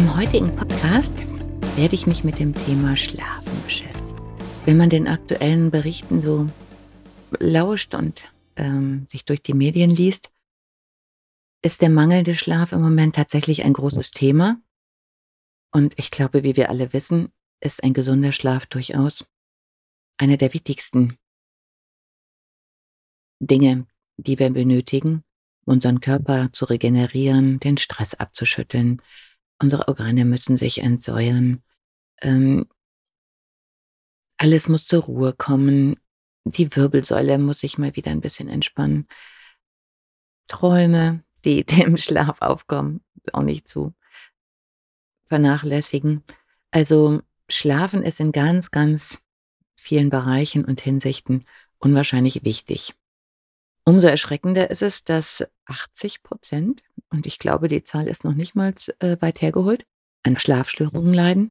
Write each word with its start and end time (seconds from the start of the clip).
Im 0.00 0.16
heutigen 0.16 0.56
Podcast 0.56 1.26
werde 1.76 1.94
ich 1.94 2.06
mich 2.06 2.24
mit 2.24 2.38
dem 2.38 2.54
Thema 2.54 2.96
Schlafen 2.96 3.62
beschäftigen. 3.64 4.16
Wenn 4.64 4.78
man 4.78 4.88
den 4.88 5.06
aktuellen 5.06 5.70
Berichten 5.70 6.22
so 6.22 6.46
lauscht 7.38 7.94
und 7.94 8.22
ähm, 8.56 9.06
sich 9.10 9.26
durch 9.26 9.42
die 9.42 9.52
Medien 9.52 9.90
liest, 9.90 10.30
ist 11.62 11.82
der 11.82 11.90
mangelnde 11.90 12.34
Schlaf 12.34 12.72
im 12.72 12.80
Moment 12.80 13.14
tatsächlich 13.14 13.62
ein 13.62 13.74
großes 13.74 14.12
Thema. 14.12 14.58
Und 15.70 15.98
ich 15.98 16.10
glaube, 16.10 16.44
wie 16.44 16.56
wir 16.56 16.70
alle 16.70 16.94
wissen, 16.94 17.30
ist 17.60 17.84
ein 17.84 17.92
gesunder 17.92 18.32
Schlaf 18.32 18.64
durchaus 18.64 19.28
eine 20.16 20.38
der 20.38 20.54
wichtigsten 20.54 21.18
Dinge, 23.38 23.86
die 24.16 24.38
wir 24.38 24.48
benötigen, 24.48 25.24
unseren 25.66 26.00
Körper 26.00 26.50
zu 26.52 26.64
regenerieren, 26.64 27.60
den 27.60 27.76
Stress 27.76 28.14
abzuschütteln, 28.14 29.02
Unsere 29.60 29.88
Organe 29.88 30.24
müssen 30.24 30.56
sich 30.56 30.78
entsäuern. 30.78 31.62
Ähm, 32.22 32.66
alles 34.38 34.68
muss 34.68 34.86
zur 34.86 35.02
Ruhe 35.02 35.34
kommen. 35.34 35.96
Die 36.44 36.74
Wirbelsäule 36.74 37.36
muss 37.38 37.60
sich 37.60 37.76
mal 37.76 37.94
wieder 37.94 38.10
ein 38.10 38.22
bisschen 38.22 38.48
entspannen. 38.48 39.06
Träume, 40.48 41.22
die 41.44 41.64
dem 41.66 41.98
Schlaf 41.98 42.40
aufkommen, 42.40 43.04
auch 43.32 43.42
nicht 43.42 43.68
zu 43.68 43.94
vernachlässigen. 45.26 46.24
Also 46.70 47.20
Schlafen 47.48 48.02
ist 48.02 48.18
in 48.18 48.32
ganz, 48.32 48.70
ganz 48.70 49.22
vielen 49.76 50.08
Bereichen 50.08 50.64
und 50.64 50.80
Hinsichten 50.80 51.44
unwahrscheinlich 51.78 52.44
wichtig. 52.44 52.94
Umso 53.84 54.06
erschreckender 54.06 54.70
ist 54.70 54.82
es, 54.82 55.04
dass 55.04 55.44
80 55.66 56.22
Prozent, 56.22 56.82
und 57.10 57.26
ich 57.26 57.38
glaube, 57.38 57.68
die 57.68 57.82
Zahl 57.82 58.06
ist 58.06 58.24
noch 58.24 58.34
nicht 58.34 58.54
mal 58.54 58.74
äh, 59.00 59.16
weit 59.20 59.40
hergeholt, 59.40 59.86
an 60.24 60.38
Schlafstörungen 60.38 61.14
leiden. 61.14 61.50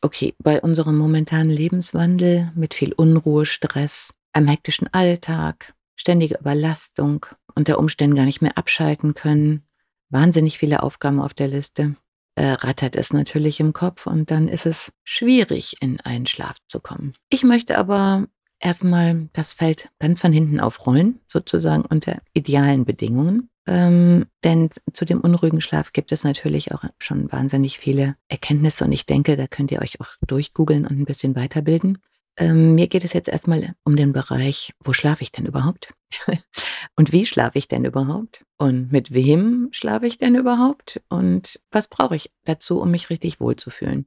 Okay, 0.00 0.34
bei 0.38 0.60
unserem 0.60 0.96
momentanen 0.96 1.50
Lebenswandel 1.50 2.52
mit 2.54 2.74
viel 2.74 2.92
Unruhe, 2.92 3.46
Stress, 3.46 4.12
einem 4.32 4.48
hektischen 4.48 4.92
Alltag, 4.92 5.74
ständige 5.96 6.38
Überlastung, 6.38 7.26
unter 7.54 7.78
Umständen 7.78 8.16
gar 8.16 8.24
nicht 8.24 8.42
mehr 8.42 8.58
abschalten 8.58 9.14
können, 9.14 9.66
wahnsinnig 10.10 10.58
viele 10.58 10.82
Aufgaben 10.82 11.20
auf 11.20 11.34
der 11.34 11.48
Liste, 11.48 11.96
äh, 12.36 12.48
rattert 12.48 12.96
es 12.96 13.12
natürlich 13.12 13.60
im 13.60 13.72
Kopf 13.72 14.06
und 14.06 14.30
dann 14.30 14.48
ist 14.48 14.66
es 14.66 14.92
schwierig, 15.04 15.76
in 15.80 16.00
einen 16.00 16.26
Schlaf 16.26 16.58
zu 16.68 16.80
kommen. 16.80 17.14
Ich 17.30 17.42
möchte 17.42 17.78
aber 17.78 18.26
erstmal 18.66 19.28
das 19.32 19.52
Feld 19.52 19.90
ganz 20.00 20.20
von 20.20 20.32
hinten 20.32 20.58
aufrollen, 20.58 21.20
sozusagen 21.26 21.84
unter 21.84 22.20
idealen 22.34 22.84
Bedingungen. 22.84 23.48
Ähm, 23.68 24.26
denn 24.42 24.70
zu 24.92 25.04
dem 25.04 25.20
unruhigen 25.20 25.60
Schlaf 25.60 25.92
gibt 25.92 26.10
es 26.10 26.24
natürlich 26.24 26.72
auch 26.72 26.84
schon 26.98 27.30
wahnsinnig 27.30 27.78
viele 27.78 28.16
Erkenntnisse 28.28 28.84
und 28.84 28.92
ich 28.92 29.06
denke, 29.06 29.36
da 29.36 29.46
könnt 29.46 29.70
ihr 29.70 29.80
euch 29.82 30.00
auch 30.00 30.08
durchgoogeln 30.26 30.84
und 30.84 30.98
ein 30.98 31.04
bisschen 31.04 31.36
weiterbilden. 31.36 31.98
Ähm, 32.36 32.74
mir 32.74 32.88
geht 32.88 33.04
es 33.04 33.12
jetzt 33.12 33.28
erstmal 33.28 33.74
um 33.84 33.96
den 33.96 34.12
Bereich, 34.12 34.74
wo 34.80 34.92
schlafe 34.92 35.22
ich 35.22 35.32
denn 35.32 35.46
überhaupt? 35.46 35.94
und 36.96 37.12
wie 37.12 37.24
schlafe 37.24 37.58
ich 37.58 37.68
denn 37.68 37.84
überhaupt? 37.84 38.44
Und 38.58 38.90
mit 38.90 39.14
wem 39.14 39.68
schlafe 39.70 40.06
ich 40.06 40.18
denn 40.18 40.34
überhaupt? 40.34 41.00
Und 41.08 41.60
was 41.70 41.86
brauche 41.88 42.16
ich 42.16 42.32
dazu, 42.44 42.80
um 42.80 42.90
mich 42.90 43.10
richtig 43.10 43.40
wohlzufühlen? 43.40 44.06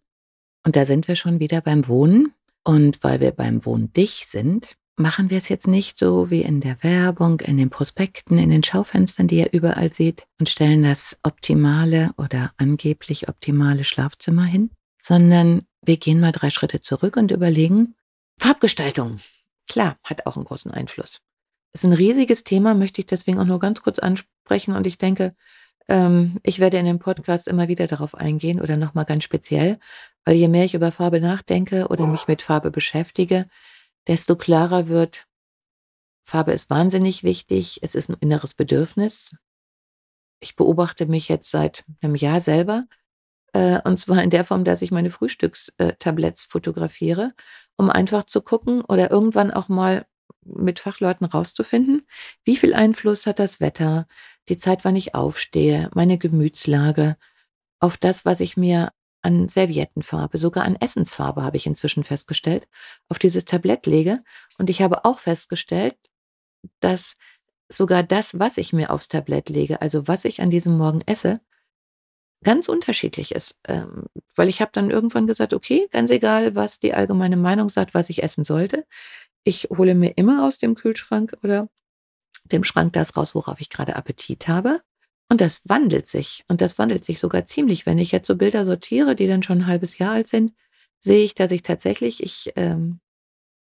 Und 0.66 0.76
da 0.76 0.86
sind 0.86 1.08
wir 1.08 1.16
schon 1.16 1.40
wieder 1.40 1.62
beim 1.62 1.88
Wohnen 1.88 2.34
und 2.70 3.04
weil 3.04 3.20
wir 3.20 3.32
beim 3.32 3.66
Wohndich 3.66 4.28
sind, 4.28 4.76
machen 4.96 5.32
wir 5.32 5.40
es 5.40 5.50
jetzt 5.50 5.66
nicht 5.66 5.98
so 5.98 6.30
wie 6.30 6.44
in 6.44 6.62
der 6.62 6.84
Werbung, 6.84 7.40
in 7.40 7.58
den 7.58 7.72
Prospekten, 7.72 8.38
in 8.38 8.52
den 8.52 8.62
Schaufenstern, 8.62 9.28
die 9.28 9.40
ihr 9.40 9.52
überall 9.54 9.92
seht, 9.92 10.28
und 10.40 10.50
stellen 10.50 10.84
das 10.84 11.18
optimale 11.24 12.12
oder 12.18 12.54
angeblich 12.58 13.28
optimale 13.28 13.86
Schlafzimmer 13.86 14.44
hin, 14.44 14.70
sondern 15.02 15.64
wir 15.82 15.98
gehen 15.98 16.20
mal 16.20 16.32
drei 16.32 16.52
Schritte 16.52 16.80
zurück 16.80 17.18
und 17.18 17.32
überlegen, 17.32 17.96
Farbgestaltung. 18.38 19.20
Klar, 19.68 19.98
hat 20.04 20.28
auch 20.28 20.36
einen 20.36 20.46
großen 20.46 20.70
Einfluss. 20.70 21.22
Ist 21.74 21.86
ein 21.86 21.94
riesiges 21.94 22.44
Thema, 22.44 22.76
möchte 22.76 23.02
ich 23.02 23.08
deswegen 23.08 23.40
auch 23.40 23.46
nur 23.46 23.60
ganz 23.60 23.82
kurz 23.82 23.98
ansprechen 23.98 24.76
und 24.76 24.86
ich 24.86 25.00
denke, 25.00 25.36
ähm, 25.90 26.40
ich 26.44 26.60
werde 26.60 26.78
in 26.78 26.86
dem 26.86 27.00
Podcast 27.00 27.48
immer 27.48 27.68
wieder 27.68 27.88
darauf 27.88 28.16
eingehen 28.16 28.62
oder 28.62 28.78
nochmal 28.78 29.06
ganz 29.06 29.24
speziell, 29.24 29.80
weil 30.26 30.36
je 30.36 30.48
mehr 30.48 30.66
ich 30.66 30.76
über 30.76 30.92
Farbe 30.92 31.20
nachdenke 31.20 31.88
oder 31.88 32.08
mich 32.08 32.28
mit 32.28 32.42
Farbe 32.42 32.72
beschäftige, 32.72 33.50
desto 34.08 34.36
klarer 34.36 34.88
wird, 34.88 35.28
Farbe 36.24 36.52
ist 36.54 36.70
wahnsinnig 36.70 37.24
wichtig, 37.24 37.80
es 37.82 37.96
ist 37.96 38.10
ein 38.10 38.18
inneres 38.20 38.54
Bedürfnis. 38.54 39.36
Ich 40.40 40.56
beobachte 40.56 41.08
mich 41.08 41.28
jetzt 41.28 41.50
seit 41.50 41.84
einem 42.02 42.16
Jahr 42.16 42.40
selber, 42.40 42.86
äh, 43.54 43.82
und 43.84 43.98
zwar 43.98 44.22
in 44.24 44.30
der 44.30 44.46
Form, 44.46 44.64
dass 44.64 44.82
ich 44.82 44.92
meine 44.92 45.10
Frühstückstabletts 45.10 46.46
fotografiere, 46.46 47.34
um 47.78 47.90
einfach 47.90 48.26
zu 48.26 48.42
gucken 48.42 48.82
oder 48.82 49.10
irgendwann 49.12 49.52
auch 49.52 49.70
mal 49.70 50.06
mit 50.46 50.80
Fachleuten 50.80 51.26
rauszufinden, 51.26 52.08
wie 52.44 52.58
viel 52.58 52.74
Einfluss 52.74 53.26
hat 53.26 53.40
das 53.40 53.60
Wetter, 53.60 54.08
die 54.50 54.58
Zeit, 54.58 54.84
wann 54.84 54.96
ich 54.96 55.16
aufstehe, 55.16 55.90
meine 55.94 56.18
Gemütslage 56.18 57.18
auf 57.80 57.98
das, 57.98 58.26
was 58.26 58.40
ich 58.40 58.58
mir 58.58 58.92
an 59.22 59.50
Serviettenfarbe, 59.50 60.38
sogar 60.38 60.64
an 60.64 60.76
Essensfarbe 60.76 61.44
habe 61.44 61.58
ich 61.58 61.68
inzwischen 61.68 62.04
festgestellt, 62.04 62.68
auf 63.10 63.20
dieses 63.20 63.46
Tablett 63.46 63.86
lege. 63.86 64.24
Und 64.58 64.70
ich 64.70 64.82
habe 64.82 65.06
auch 65.06 65.20
festgestellt, 65.20 65.96
dass 66.80 67.18
sogar 67.70 68.04
das, 68.04 68.40
was 68.40 68.58
ich 68.58 68.74
mir 68.74 68.92
aufs 68.92 69.10
Tablett 69.10 69.50
lege, 69.50 69.82
also 69.82 70.08
was 70.08 70.26
ich 70.26 70.42
an 70.42 70.50
diesem 70.50 70.78
Morgen 70.78 71.02
esse, 71.06 71.42
ganz 72.44 72.70
unterschiedlich 72.70 73.34
ist. 73.34 73.60
Ähm, 73.68 74.06
weil 74.36 74.50
ich 74.50 74.62
habe 74.62 74.72
dann 74.74 74.90
irgendwann 74.90 75.28
gesagt, 75.28 75.54
okay, 75.54 75.88
ganz 75.92 76.10
egal, 76.10 76.56
was 76.56 76.80
die 76.80 76.94
allgemeine 76.94 77.38
Meinung 77.38 77.70
sagt, 77.70 77.94
was 77.94 78.10
ich 78.10 78.24
essen 78.24 78.44
sollte. 78.44 78.86
Ich 79.44 79.70
hole 79.70 79.96
mir 79.96 80.12
immer 80.18 80.46
aus 80.46 80.60
dem 80.60 80.76
Kühlschrank 80.76 81.38
oder 81.44 81.70
dem 82.46 82.64
Schrank 82.64 82.94
das 82.94 83.16
raus, 83.16 83.36
worauf 83.36 83.60
ich 83.60 83.70
gerade 83.70 83.96
Appetit 83.96 84.48
habe. 84.48 84.82
Und 85.30 85.42
das 85.42 85.62
wandelt 85.70 86.08
sich. 86.08 86.44
Und 86.48 86.62
das 86.62 86.80
wandelt 86.80 87.06
sich 87.06 87.20
sogar 87.20 87.46
ziemlich. 87.46 87.86
Wenn 87.86 88.00
ich 88.00 88.12
jetzt 88.12 88.28
so 88.28 88.36
Bilder 88.36 88.66
sortiere, 88.66 89.16
die 89.16 89.28
dann 89.28 89.44
schon 89.44 89.60
ein 89.60 89.68
halbes 89.68 89.98
Jahr 89.98 90.14
alt 90.14 90.28
sind, 90.28 90.54
sehe 91.00 91.24
ich, 91.24 91.36
dass 91.36 91.52
ich 91.52 91.62
tatsächlich, 91.62 92.24
ich 92.24 92.52
ähm, 92.56 93.00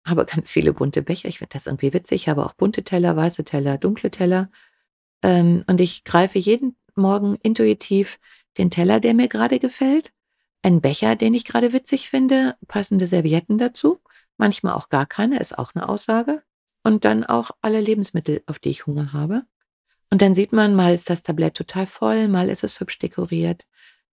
habe 0.06 0.26
ganz 0.26 0.50
viele 0.50 0.74
bunte 0.74 1.02
Becher. 1.02 1.30
Ich 1.30 1.38
finde 1.40 1.54
das 1.54 1.68
irgendwie 1.68 1.94
witzig. 1.94 2.24
Ich 2.24 2.30
habe 2.30 2.46
auch 2.46 2.54
bunte 2.54 2.84
Teller, 2.84 3.16
weiße 3.16 3.44
Teller, 3.44 3.78
dunkle 3.78 4.12
Teller. 4.12 4.50
Ähm, 5.22 5.64
und 5.68 5.80
ich 5.80 6.04
greife 6.04 6.40
jeden 6.40 6.76
Morgen 6.96 7.36
intuitiv 7.42 8.20
den 8.58 8.70
Teller, 8.70 9.00
der 9.00 9.14
mir 9.14 9.28
gerade 9.28 9.60
gefällt, 9.60 10.12
einen 10.62 10.82
Becher, 10.82 11.16
den 11.16 11.34
ich 11.34 11.46
gerade 11.46 11.74
witzig 11.74 12.10
finde, 12.10 12.56
passende 12.68 13.08
Servietten 13.08 13.58
dazu. 13.58 14.02
Manchmal 14.38 14.74
auch 14.74 14.90
gar 14.90 15.06
keine, 15.06 15.40
ist 15.40 15.58
auch 15.58 15.74
eine 15.76 15.88
Aussage. 15.88 16.44
Und 16.84 17.06
dann 17.06 17.24
auch 17.24 17.52
alle 17.62 17.80
Lebensmittel, 17.80 18.44
auf 18.46 18.60
die 18.60 18.70
ich 18.70 18.86
Hunger 18.86 19.14
habe. 19.14 19.44
Und 20.10 20.22
dann 20.22 20.36
sieht 20.36 20.52
man, 20.54 20.76
mal 20.76 20.94
ist 20.94 21.10
das 21.10 21.24
Tablett 21.24 21.56
total 21.56 21.88
voll, 21.88 22.28
mal 22.28 22.50
ist 22.50 22.64
es 22.64 22.80
hübsch 22.80 23.00
dekoriert, 23.00 23.66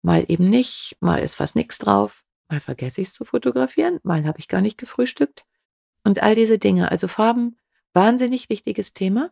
mal 0.01 0.23
eben 0.27 0.49
nicht, 0.49 0.95
mal 1.01 1.17
ist 1.17 1.35
fast 1.35 1.55
nichts 1.55 1.77
drauf, 1.77 2.23
mal 2.47 2.59
vergesse 2.59 3.01
ich 3.01 3.09
es 3.09 3.13
zu 3.13 3.25
fotografieren, 3.25 3.99
mal 4.03 4.25
habe 4.25 4.39
ich 4.39 4.47
gar 4.47 4.61
nicht 4.61 4.77
gefrühstückt. 4.77 5.43
Und 6.03 6.23
all 6.23 6.35
diese 6.35 6.57
Dinge, 6.57 6.91
also 6.91 7.07
Farben, 7.07 7.57
wahnsinnig 7.93 8.49
wichtiges 8.49 8.93
Thema. 8.93 9.31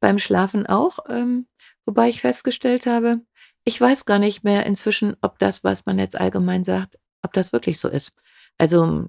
Beim 0.00 0.18
Schlafen 0.18 0.66
auch, 0.66 0.98
ähm, 1.08 1.46
wobei 1.86 2.08
ich 2.08 2.20
festgestellt 2.20 2.86
habe, 2.86 3.20
ich 3.64 3.80
weiß 3.80 4.04
gar 4.04 4.18
nicht 4.18 4.44
mehr 4.44 4.66
inzwischen, 4.66 5.16
ob 5.22 5.38
das, 5.38 5.64
was 5.64 5.86
man 5.86 5.98
jetzt 5.98 6.18
allgemein 6.18 6.64
sagt, 6.64 6.98
ob 7.22 7.32
das 7.32 7.52
wirklich 7.52 7.78
so 7.78 7.88
ist. 7.88 8.14
Also, 8.58 9.08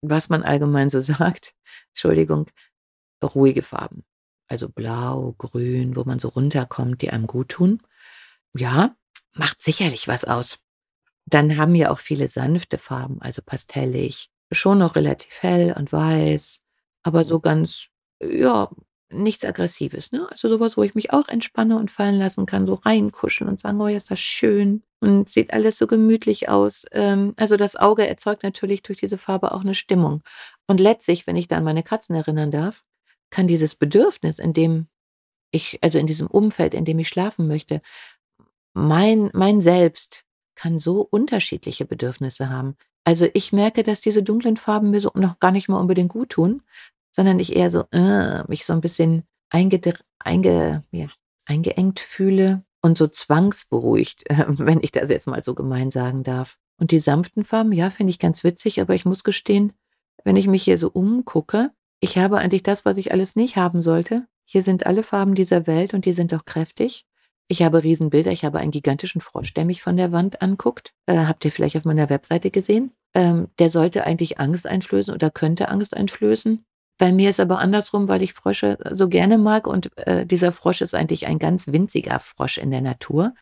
was 0.00 0.28
man 0.28 0.42
allgemein 0.42 0.90
so 0.90 1.00
sagt, 1.02 1.54
Entschuldigung, 1.90 2.46
ruhige 3.28 3.62
Farben 3.62 4.04
also 4.48 4.68
blau, 4.68 5.34
grün, 5.38 5.96
wo 5.96 6.04
man 6.04 6.18
so 6.18 6.28
runterkommt, 6.28 7.00
die 7.00 7.08
einem 7.10 7.26
gut 7.26 7.48
tun. 7.50 7.80
Ja, 8.54 8.94
macht 9.34 9.62
sicherlich 9.62 10.08
was 10.08 10.24
aus. 10.24 10.58
Dann 11.26 11.56
haben 11.56 11.74
wir 11.74 11.92
auch 11.92 11.98
viele 12.00 12.28
sanfte 12.28 12.78
Farben, 12.78 13.20
also 13.22 13.42
pastellig, 13.44 14.30
schon 14.52 14.78
noch 14.78 14.96
relativ 14.96 15.42
hell 15.42 15.74
und 15.78 15.92
weiß, 15.92 16.60
aber 17.04 17.24
so 17.24 17.40
ganz, 17.40 17.88
ja, 18.22 18.70
nichts 19.10 19.44
Aggressives, 19.44 20.12
ne? 20.12 20.26
Also 20.30 20.48
sowas, 20.48 20.76
wo 20.76 20.82
ich 20.82 20.94
mich 20.94 21.12
auch 21.12 21.28
entspanne 21.28 21.78
und 21.78 21.90
fallen 21.90 22.18
lassen 22.18 22.46
kann, 22.46 22.66
so 22.66 22.74
reinkuscheln 22.74 23.48
und 23.50 23.60
sagen: 23.60 23.80
„Oh, 23.80 23.86
ist 23.86 24.10
das 24.10 24.20
schön 24.20 24.82
und 25.00 25.28
sieht 25.30 25.52
alles 25.52 25.78
so 25.78 25.86
gemütlich 25.86 26.48
aus.“ 26.48 26.86
Ähm, 26.92 27.34
also 27.36 27.56
das 27.56 27.76
Auge 27.76 28.06
erzeugt 28.08 28.42
natürlich 28.42 28.82
durch 28.82 29.00
diese 29.00 29.18
Farbe 29.18 29.52
auch 29.52 29.64
'ne 29.64 29.74
Stimmung. 29.74 30.22
Und 30.66 30.80
letztlich, 30.80 31.26
wenn 31.26 31.36
ich 31.36 31.48
da 31.48 31.56
an 31.58 31.64
meine 31.64 31.82
Katzen 31.82 32.14
erinnern 32.16 32.50
darf, 32.50 32.84
kann 33.32 33.48
dieses 33.48 33.74
Bedürfnis, 33.76 34.38
in 34.40 34.54
dem 34.54 34.88
ich 35.52 35.78
also 35.82 35.98
in 35.98 36.06
diesem 36.08 36.28
Umfeld, 36.28 36.74
in 36.74 36.84
dem 36.86 37.00
ich 37.00 37.08
schlafen 37.08 37.48
möchte 37.48 37.82
mein 38.74 39.30
mein 39.32 39.60
Selbst 39.60 40.24
kann 40.54 40.78
so 40.78 41.00
unterschiedliche 41.02 41.84
Bedürfnisse 41.84 42.50
haben. 42.50 42.76
Also, 43.04 43.26
ich 43.34 43.52
merke, 43.52 43.82
dass 43.82 44.00
diese 44.00 44.22
dunklen 44.22 44.56
Farben 44.56 44.90
mir 44.90 45.00
so 45.00 45.10
noch 45.14 45.40
gar 45.40 45.50
nicht 45.50 45.68
mal 45.68 45.80
unbedingt 45.80 46.10
guttun, 46.12 46.62
sondern 47.10 47.40
ich 47.40 47.56
eher 47.56 47.70
so, 47.70 47.84
äh, 47.92 48.44
mich 48.48 48.64
so 48.64 48.72
'n 48.72 48.80
bisschen 48.80 49.24
einge 49.50 50.84
ja, 50.92 51.08
eingeengt 51.46 52.00
fühle 52.00 52.64
und 52.82 52.96
so 52.96 53.08
zwangsberuhigt, 53.08 54.24
wenn 54.48 54.80
ich 54.82 54.92
das 54.92 55.10
jetzt 55.10 55.26
mal 55.26 55.42
so 55.42 55.54
gemein 55.54 55.90
sagen 55.90 56.22
darf. 56.22 56.58
Und 56.78 56.90
die 56.90 57.00
sanften 57.00 57.44
Farben, 57.44 57.72
ja, 57.72 57.90
finde 57.90 58.10
ich 58.10 58.18
ganz 58.18 58.44
witzig, 58.44 58.80
aber 58.80 58.94
ich 58.94 59.04
muss 59.04 59.24
gestehen, 59.24 59.72
wenn 60.24 60.36
ich 60.36 60.46
mich 60.46 60.62
hier 60.64 60.78
so 60.78 60.88
umgucke, 60.88 61.70
ich 62.02 62.18
habe 62.18 62.38
eigentlich 62.38 62.64
das, 62.64 62.84
was 62.84 62.96
ich 62.96 63.12
alles 63.12 63.36
nicht 63.36 63.56
haben 63.56 63.80
sollte. 63.80 64.26
Hier 64.44 64.64
sind 64.64 64.86
alle 64.86 65.04
Farben 65.04 65.36
dieser 65.36 65.68
Welt 65.68 65.94
und 65.94 66.04
die 66.04 66.12
sind 66.12 66.34
auch 66.34 66.44
kräftig. 66.44 67.06
Ich 67.46 67.62
habe 67.62 67.84
Riesenbilder. 67.84 68.32
Ich 68.32 68.44
habe 68.44 68.58
einen 68.58 68.72
gigantischen 68.72 69.20
Frosch, 69.20 69.54
der 69.54 69.64
mich 69.64 69.82
von 69.82 69.96
der 69.96 70.10
Wand 70.10 70.42
anguckt. 70.42 70.92
Äh, 71.06 71.16
habt 71.26 71.44
ihr 71.44 71.52
vielleicht 71.52 71.76
auf 71.76 71.84
meiner 71.84 72.10
Webseite 72.10 72.50
gesehen? 72.50 72.90
Ähm, 73.14 73.48
der 73.60 73.70
sollte 73.70 74.04
eigentlich 74.04 74.40
Angst 74.40 74.66
einflößen 74.66 75.14
oder 75.14 75.30
könnte 75.30 75.68
Angst 75.68 75.96
einflößen. 75.96 76.64
Bei 76.98 77.12
mir 77.12 77.30
ist 77.30 77.38
aber 77.38 77.60
andersrum, 77.60 78.08
weil 78.08 78.22
ich 78.22 78.32
Frösche 78.32 78.78
so 78.90 79.08
gerne 79.08 79.38
mag 79.38 79.68
und, 79.68 79.96
äh, 79.96 80.26
dieser 80.26 80.50
Frosch 80.50 80.80
ist 80.80 80.94
eigentlich 80.96 81.28
ein 81.28 81.38
ganz 81.38 81.68
winziger 81.68 82.18
Frosch 82.18 82.58
in 82.58 82.72
der 82.72 82.80
Natur. 82.80 83.32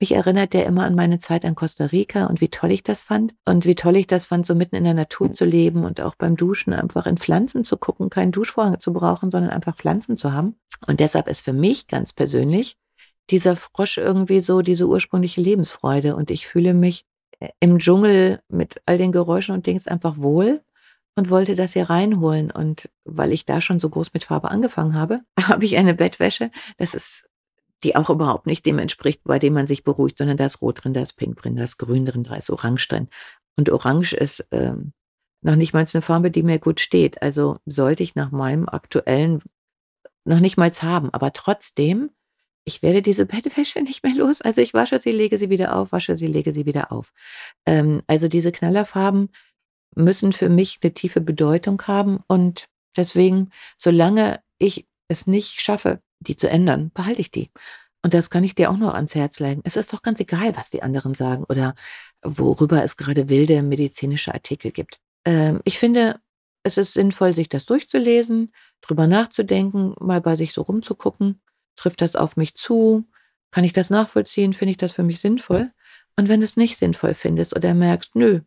Mich 0.00 0.12
erinnert 0.12 0.52
der 0.52 0.66
immer 0.66 0.84
an 0.84 0.94
meine 0.94 1.18
Zeit 1.18 1.44
an 1.44 1.54
Costa 1.54 1.86
Rica 1.86 2.26
und 2.26 2.40
wie 2.40 2.48
toll 2.48 2.70
ich 2.70 2.84
das 2.84 3.02
fand 3.02 3.34
und 3.44 3.64
wie 3.64 3.74
toll 3.74 3.96
ich 3.96 4.06
das 4.06 4.26
fand, 4.26 4.46
so 4.46 4.54
mitten 4.54 4.76
in 4.76 4.84
der 4.84 4.94
Natur 4.94 5.32
zu 5.32 5.44
leben 5.44 5.84
und 5.84 6.00
auch 6.00 6.14
beim 6.14 6.36
Duschen 6.36 6.72
einfach 6.72 7.06
in 7.06 7.16
Pflanzen 7.16 7.64
zu 7.64 7.76
gucken, 7.76 8.08
keinen 8.08 8.30
Duschvorhang 8.30 8.78
zu 8.78 8.92
brauchen, 8.92 9.30
sondern 9.30 9.50
einfach 9.50 9.74
Pflanzen 9.74 10.16
zu 10.16 10.32
haben. 10.32 10.54
Und 10.86 11.00
deshalb 11.00 11.26
ist 11.28 11.40
für 11.40 11.52
mich 11.52 11.88
ganz 11.88 12.12
persönlich 12.12 12.76
dieser 13.30 13.56
Frosch 13.56 13.98
irgendwie 13.98 14.40
so 14.40 14.62
diese 14.62 14.86
ursprüngliche 14.86 15.40
Lebensfreude 15.40 16.14
und 16.14 16.30
ich 16.30 16.46
fühle 16.46 16.74
mich, 16.74 17.04
im 17.60 17.78
Dschungel 17.78 18.40
mit 18.48 18.82
all 18.86 18.98
den 18.98 19.12
Geräuschen 19.12 19.54
und 19.54 19.66
Dings 19.66 19.86
einfach 19.86 20.18
wohl 20.18 20.62
und 21.14 21.30
wollte 21.30 21.54
das 21.54 21.72
hier 21.72 21.90
reinholen. 21.90 22.50
Und 22.50 22.88
weil 23.04 23.32
ich 23.32 23.44
da 23.44 23.60
schon 23.60 23.78
so 23.78 23.88
groß 23.88 24.12
mit 24.14 24.24
Farbe 24.24 24.50
angefangen 24.50 24.94
habe, 24.94 25.20
habe 25.40 25.64
ich 25.64 25.76
eine 25.76 25.94
Bettwäsche, 25.94 26.50
das 26.76 26.94
ist 26.94 27.27
die 27.84 27.96
auch 27.96 28.10
überhaupt 28.10 28.46
nicht 28.46 28.66
dem 28.66 28.78
entspricht, 28.78 29.22
bei 29.24 29.38
dem 29.38 29.54
man 29.54 29.66
sich 29.66 29.84
beruhigt, 29.84 30.18
sondern 30.18 30.36
da 30.36 30.46
ist 30.46 30.60
Rot 30.62 30.84
drin, 30.84 30.94
da 30.94 31.02
ist 31.02 31.14
Pink 31.14 31.40
drin, 31.42 31.56
da 31.56 31.64
ist 31.64 31.78
Grün 31.78 32.06
drin, 32.06 32.24
da 32.24 32.36
ist 32.36 32.50
Orange 32.50 32.88
drin. 32.88 33.08
Und 33.56 33.70
Orange 33.70 34.14
ist, 34.14 34.46
ähm, 34.52 34.92
noch 35.42 35.56
nicht 35.56 35.72
mal 35.74 35.86
eine 35.92 36.02
Farbe, 36.02 36.30
die 36.30 36.42
mir 36.42 36.58
gut 36.58 36.80
steht. 36.80 37.22
Also 37.22 37.58
sollte 37.66 38.02
ich 38.02 38.14
nach 38.16 38.30
meinem 38.32 38.68
aktuellen 38.68 39.42
noch 40.24 40.40
nicht 40.40 40.56
mal 40.56 40.70
haben. 40.72 41.10
Aber 41.12 41.32
trotzdem 41.32 42.10
ich 42.64 42.82
werde 42.82 43.00
diese 43.02 43.24
Bettwäsche 43.26 43.80
nicht 43.82 44.04
mehr 44.04 44.14
los. 44.14 44.42
Also, 44.42 44.60
ich 44.60 44.74
wasche 44.74 45.00
sie, 45.00 45.12
lege 45.12 45.38
sie 45.38 45.48
wieder 45.50 45.74
auf, 45.76 45.90
wasche 45.92 46.18
sie, 46.18 46.26
lege 46.26 46.52
sie 46.52 46.66
wieder 46.66 46.92
auf. 46.92 47.14
Ähm, 47.66 48.02
also, 48.06 48.28
diese 48.28 48.52
Knallerfarben 48.52 49.30
müssen 49.96 50.32
für 50.32 50.48
mich 50.50 50.78
'ne 50.82 50.94
tiefe 50.94 51.20
Bedeutung 51.22 51.82
haben 51.86 52.20
und 52.28 52.68
deswegen, 52.96 53.50
solange 53.78 54.42
ich 54.58 54.86
es 55.08 55.26
nicht 55.26 55.60
schaffe, 55.62 56.02
die 56.20 56.36
zu 56.36 56.48
ändern, 56.48 56.90
behalte 56.94 57.20
ich 57.20 57.30
die. 57.30 57.50
Und 58.02 58.14
das 58.14 58.30
kann 58.30 58.44
ich 58.44 58.54
dir 58.54 58.70
auch 58.70 58.76
noch 58.76 58.94
ans 58.94 59.14
Herz 59.14 59.40
legen. 59.40 59.60
Es 59.64 59.76
ist 59.76 59.92
doch 59.92 60.02
ganz 60.02 60.20
egal, 60.20 60.56
was 60.56 60.70
die 60.70 60.82
anderen 60.82 61.14
sagen 61.14 61.44
oder 61.48 61.74
worüber 62.22 62.82
es 62.84 62.96
grade 62.96 63.28
wilde 63.28 63.62
medizinische 63.62 64.32
Artikel 64.34 64.70
gibt. 64.70 65.00
Ähm, 65.24 65.60
ich 65.64 65.78
finde, 65.78 66.20
es 66.62 66.76
ist 66.78 66.94
sinnvoll, 66.94 67.34
sich 67.34 67.48
das 67.48 67.66
durchzulesen, 67.66 68.52
drüber 68.82 69.06
nachzudenken, 69.06 69.94
mal 70.00 70.20
bei 70.20 70.36
sich 70.36 70.52
so 70.52 70.62
rumzugucken 70.62 71.40
Trifft 71.76 72.00
das 72.00 72.16
auf 72.16 72.36
mich 72.36 72.54
zu? 72.56 73.06
Kann 73.52 73.62
ich 73.62 73.72
das 73.72 73.88
nachvollziehen? 73.88 74.52
Finde 74.52 74.72
ich 74.72 74.78
das 74.78 74.90
für 74.92 75.04
mich 75.04 75.20
sinnvoll? 75.20 75.70
Und 76.16 76.28
wenn 76.28 76.40
du 76.40 76.44
es 76.44 76.56
nicht 76.56 76.76
sinnvoll 76.76 77.14
findest 77.14 77.54
oder 77.54 77.72
merkst: 77.72 78.16
„Nö, 78.16 78.40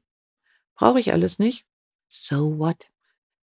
brauche 0.76 1.00
ich 1.00 1.14
alles 1.14 1.40
nicht“, 1.40 1.66
so 2.10 2.58
what? 2.60 2.90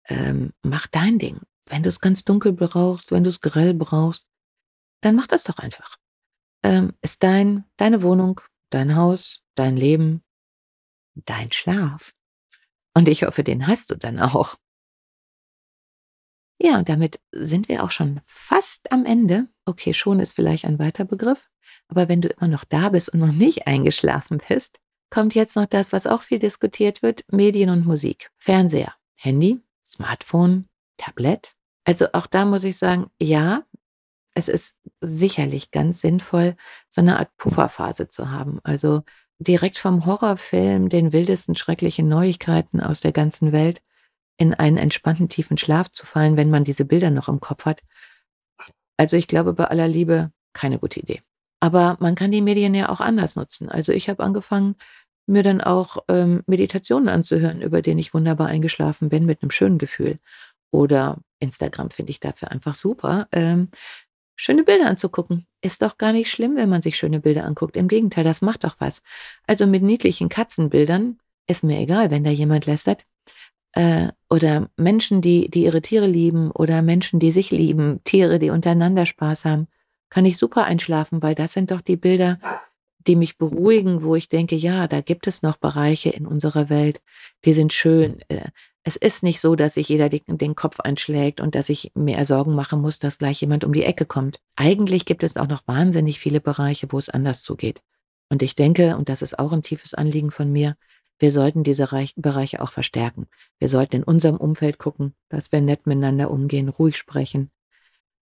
Ähm, 0.08 0.54
mach 0.64 0.88
dein 0.88 1.20
Ding. 1.20 1.42
Wenn 1.74 1.82
du 1.82 1.90
es 1.90 2.02
ganz 2.02 2.24
dunkel 2.24 2.54
brauchst, 2.54 3.12
wenn 3.12 3.24
du 3.24 3.32
es 3.32 3.42
grell 3.42 3.74
brauchst, 3.74 4.28
dann 5.02 5.16
mach 5.16 5.26
das 5.26 5.44
doch 5.44 5.58
einfach. 5.58 5.98
Ähm, 6.62 6.94
ist 7.02 7.24
dein 7.24 7.66
deine 7.78 8.04
Wohnung, 8.04 8.42
dein 8.70 8.96
Haus, 8.96 9.44
dein 9.56 9.76
Leben, 9.76 10.24
dein 11.16 11.52
Schlaf. 11.52 12.14
Und 12.94 13.08
ich 13.08 13.24
hoffe, 13.24 13.44
den 13.44 13.66
hast 13.66 13.90
du 13.90 13.96
dann 13.96 14.20
auch. 14.20 14.56
Ja, 16.60 16.78
und 16.78 16.90
damit 16.90 17.20
sind 17.32 17.70
wir 17.70 17.84
auch 17.84 17.90
schon 17.90 18.22
fast 18.24 18.92
am 18.92 19.04
Ende. 19.08 19.48
Okay, 19.66 19.96
schon 19.96 20.20
ist 20.20 20.34
vielleicht 20.34 20.66
ein 20.66 20.78
weiter 20.78 21.06
Begriff, 21.06 21.50
aber 21.88 22.08
wenn 22.08 22.22
du 22.22 22.28
immer 22.28 22.50
noch 22.50 22.66
da 22.66 22.90
bist 22.90 23.10
und 23.10 23.20
noch 23.20 23.32
nicht 23.32 23.66
eingeschlafen 23.66 24.44
bist, 24.48 24.80
kommt 25.10 25.34
jetzt 25.34 25.56
noch 25.56 25.66
das, 25.66 25.92
was 25.92 26.06
auch 26.06 26.22
viel 26.22 26.38
diskutiert 26.38 27.02
wird, 27.02 27.24
Medien 27.32 27.72
und 27.72 27.84
Musik. 27.84 28.30
Fernseher, 28.38 28.94
Handy, 29.16 29.60
Smartphone, 29.88 30.70
Tablet. 30.98 31.56
Also 31.86 32.08
auch 32.14 32.28
da 32.28 32.46
muss 32.46 32.64
ich 32.64 32.78
sagen, 32.78 33.08
ja, 33.20 33.64
es 34.36 34.48
ist 34.48 34.78
sicherlich 35.02 35.72
ganz 35.72 36.02
sinnvoll, 36.02 36.56
so 36.90 37.02
eine 37.02 37.20
Art 37.20 37.36
Pufferphase 37.38 38.10
zu 38.10 38.32
haben. 38.32 38.60
Also 38.64 39.04
direkt 39.40 39.78
vom 39.78 40.06
Horrorfilm, 40.06 40.90
den 40.90 41.12
wildesten 41.12 41.56
schrecklichen 41.56 42.08
Neuigkeiten 42.08 42.80
aus 42.82 43.02
der 43.02 43.12
ganzen 43.12 43.52
Welt 43.52 43.82
in 44.38 44.54
einen 44.54 44.78
entspannten, 44.78 45.30
tiefen 45.30 45.58
Schlaf 45.58 45.92
zu 45.92 46.06
fallen, 46.06 46.38
wenn 46.38 46.50
man 46.50 46.64
diese 46.64 46.86
Bilder 46.86 47.12
noch 47.12 47.28
im 47.28 47.40
Kopf 47.40 47.66
hat. 47.66 47.84
Also 48.98 49.18
ich 49.18 49.28
glaube, 49.28 49.54
bei 49.54 49.66
aller 49.66 49.88
Liebe 49.88 50.32
keine 50.54 50.80
gute 50.80 51.00
Idee. 51.00 51.22
Aber 51.60 51.98
man 52.00 52.16
kann 52.16 52.32
die 52.32 52.42
Medien 52.42 52.76
ja 52.76 52.90
auch 52.90 53.00
anders 53.00 53.36
nutzen. 53.36 53.70
Also 53.70 53.92
ich 53.92 54.10
habe 54.10 54.24
angefangen, 54.24 54.76
mir 55.26 55.44
dann 55.44 55.62
auch 55.62 55.98
ähm, 56.10 56.44
Meditationen 56.48 57.08
anzuhören, 57.08 57.62
über 57.62 57.82
denen 57.82 58.00
ich 58.00 58.14
wunderbar 58.14 58.48
eingeschlafen 58.48 59.10
bin 59.10 59.26
mit 59.26 59.42
einem 59.42 59.52
schönen 59.52 59.78
Gefühl. 59.78 60.20
Oder 60.72 61.20
Instagram 61.44 61.92
finde 61.92 62.12
ich 62.12 62.20
dafür 62.20 62.52
einfach 62.52 62.76
super. 62.76 63.28
Ähm, 63.32 63.70
schöne 64.36 64.64
Bilder 64.64 64.88
anzugucken. 64.88 65.46
Ist 65.62 65.82
doch 65.82 65.98
gar 65.98 66.12
nicht 66.12 66.30
schlimm, 66.30 66.56
wenn 66.56 66.70
man 66.70 66.82
sich 66.82 66.98
schöne 66.98 67.20
Bilder 67.20 67.46
anguckt. 67.46 67.78
Im 67.78 67.88
Gegenteil, 67.88 68.24
das 68.24 68.42
macht 68.42 68.64
doch 68.64 68.76
was. 68.80 69.04
Also 69.48 69.68
mit 69.68 69.84
niedlichen 69.84 70.30
Katzenbildern 70.30 71.20
ist 71.48 71.64
mir 71.64 71.80
egal, 71.80 72.10
wenn 72.10 72.24
da 72.24 72.32
jemand 72.32 72.66
lästert 72.66 73.06
äh, 73.74 74.10
oder 74.30 74.70
Menschen, 74.78 75.22
die, 75.22 75.50
die 75.50 75.64
ihre 75.64 75.82
Tiere 75.82 76.08
lieben 76.08 76.52
oder 76.52 76.82
Menschen, 76.82 77.20
die 77.20 77.32
sich 77.32 77.52
lieben, 77.52 78.02
Tiere, 78.04 78.40
die 78.40 78.50
untereinander 78.50 79.06
Spaß 79.06 79.46
haben, 79.46 79.68
kann 80.10 80.26
ich 80.26 80.38
super 80.38 80.66
einschlafen, 80.66 81.22
weil 81.22 81.36
das 81.36 81.54
sind 81.54 81.72
doch 81.72 81.82
die 81.82 81.98
Bilder, 81.98 82.40
die 83.00 83.16
mich 83.16 83.38
beruhigen, 83.38 84.04
wo 84.04 84.16
ich 84.16 84.30
denke, 84.30 84.56
ja, 84.56 84.88
da 84.88 85.02
gibt 85.02 85.28
es 85.28 85.42
noch 85.42 85.58
Bereiche 85.58 86.10
in 86.10 86.26
unserer 86.26 86.70
Welt, 86.70 87.02
die 87.46 87.54
sind 87.54 87.74
schön. 87.74 88.22
Äh, 88.30 88.50
es 88.84 88.98
ist 88.98 89.24
nicht 89.24 89.40
so, 89.40 89.56
dass 89.56 89.76
sich 89.76 89.88
jeder 89.88 90.10
den, 90.10 90.56
Kopf 90.56 90.82
einschlägt 90.82 91.40
und 91.40 91.56
dass 91.56 91.70
ich 91.70 91.92
mir 91.96 92.26
Sorgen 92.26 92.54
machen 92.54 92.82
muss, 92.82 93.00
dass 93.00 93.18
gleich 93.18 93.40
jemand 93.40 93.64
um 93.64 93.72
die 93.72 93.84
Ecke 93.84 94.06
kommt. 94.06 94.40
Eigentlich 94.56 95.06
gibt 95.06 95.24
es 95.24 95.38
auch 95.38 95.48
noch 95.48 95.66
wahnsinnig 95.68 96.20
viele 96.20 96.42
Bereiche, 96.42 96.92
wo 96.92 97.00
es 97.00 97.10
anders 97.10 97.42
zugeht. 97.44 97.82
Und 98.30 98.42
ich 98.42 98.56
denke, 98.56 98.98
und 98.98 99.08
das 99.08 99.22
ist 99.22 99.40
auch 99.40 99.54
ein 99.54 99.64
tiefes 99.64 99.94
Anliegen 99.94 100.32
von 100.32 100.52
mir, 100.52 100.76
wir 101.20 101.32
sollten 101.32 101.64
diese 101.64 101.88
Bereiche 102.18 102.62
auch 102.62 102.72
verstärken. 102.72 103.28
Wir 103.58 103.70
sollten 103.70 103.98
in 103.98 104.04
unserem 104.04 104.36
Umfeld 104.36 104.80
gucken, 104.80 105.16
dass 105.30 105.52
wir 105.52 105.62
nett 105.62 105.88
miteinander 105.88 106.30
umgehen, 106.30 106.68
ruhig 106.68 106.98
sprechen, 106.98 107.52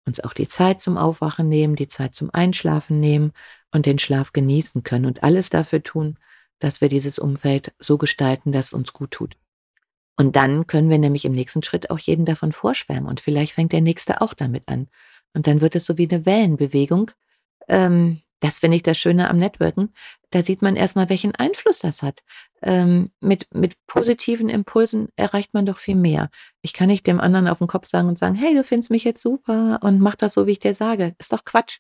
uns 0.06 0.20
auch 0.20 0.34
die 0.34 0.48
Zeit 0.48 0.82
zum 0.82 0.98
Aufwachen 0.98 1.50
nehmen, 1.50 1.76
die 1.76 1.88
Zeit 1.88 2.14
zum 2.14 2.30
Einschlafen 2.32 3.00
nehmen 3.00 3.32
und 3.72 3.88
den 3.88 3.98
Schlaf 3.98 4.34
genießen 4.34 4.84
können 4.84 5.06
und 5.06 5.24
alles 5.24 5.50
dafür 5.50 5.82
tun, 5.82 6.20
dass 6.60 6.82
wir 6.82 6.90
dieses 6.90 7.18
Umfeld 7.18 7.74
so 7.80 7.98
gestalten, 7.98 8.52
dass 8.52 8.68
es 8.68 8.74
uns 8.74 8.94
gut 8.94 9.12
tut. 9.12 9.38
Und 10.22 10.36
dann 10.36 10.68
können 10.68 10.92
wir 10.92 11.00
nämlich 11.00 11.26
im 11.26 11.32
nächsten 11.32 11.64
Schritt 11.64 11.90
auch 11.90 11.98
jeden 11.98 12.26
davon 12.26 12.52
vorschwärmen 12.52 13.10
und 13.10 13.22
vielleicht 13.22 13.54
fängt 13.54 13.72
der 13.72 13.82
nächste 13.82 14.22
auch 14.22 14.36
damit 14.36 14.68
an. 14.68 14.88
Und 15.34 15.48
dann 15.48 15.62
wird 15.62 15.76
es 15.76 15.86
so 15.86 15.98
wie 15.98 16.08
eine 16.08 16.28
Wellenbewegung, 16.28 17.10
ähm, 17.68 18.22
das 18.40 18.60
finde 18.60 18.78
ich 18.78 18.84
das 18.84 19.00
Schöne 19.00 19.32
am 19.32 19.40
Networken. 19.40 19.96
Da 20.30 20.44
sieht 20.44 20.62
man 20.62 20.76
erstmal, 20.76 21.10
welchen 21.10 21.34
Einfluss 21.34 21.80
das 21.80 22.04
hat. 22.04 22.24
Ähm, 22.62 23.10
mit, 23.20 23.48
mit 23.52 23.76
positiven 23.88 24.48
Impulsen 24.48 25.10
erreicht 25.16 25.56
man 25.56 25.66
doch 25.66 25.80
viel 25.80 25.96
mehr. 25.96 26.30
Ich 26.62 26.74
kann 26.74 26.88
nicht 26.88 27.08
dem 27.08 27.20
anderen 27.20 27.48
auf 27.48 27.58
den 27.58 27.68
Kopf 27.68 27.88
sagen 27.88 28.08
und 28.08 28.20
sagen, 28.20 28.36
hey, 28.36 28.54
du 28.54 28.64
findest 28.64 28.92
mich 28.92 29.04
jetzt 29.04 29.24
super 29.24 29.80
und 29.82 30.02
mach 30.02 30.16
das 30.16 30.36
so, 30.36 30.46
wie 30.46 30.52
ich 30.52 30.60
dir 30.60 30.76
sage. 30.76 31.16
Ist 31.18 31.34
doch 31.34 31.46
Quatsch. 31.46 31.80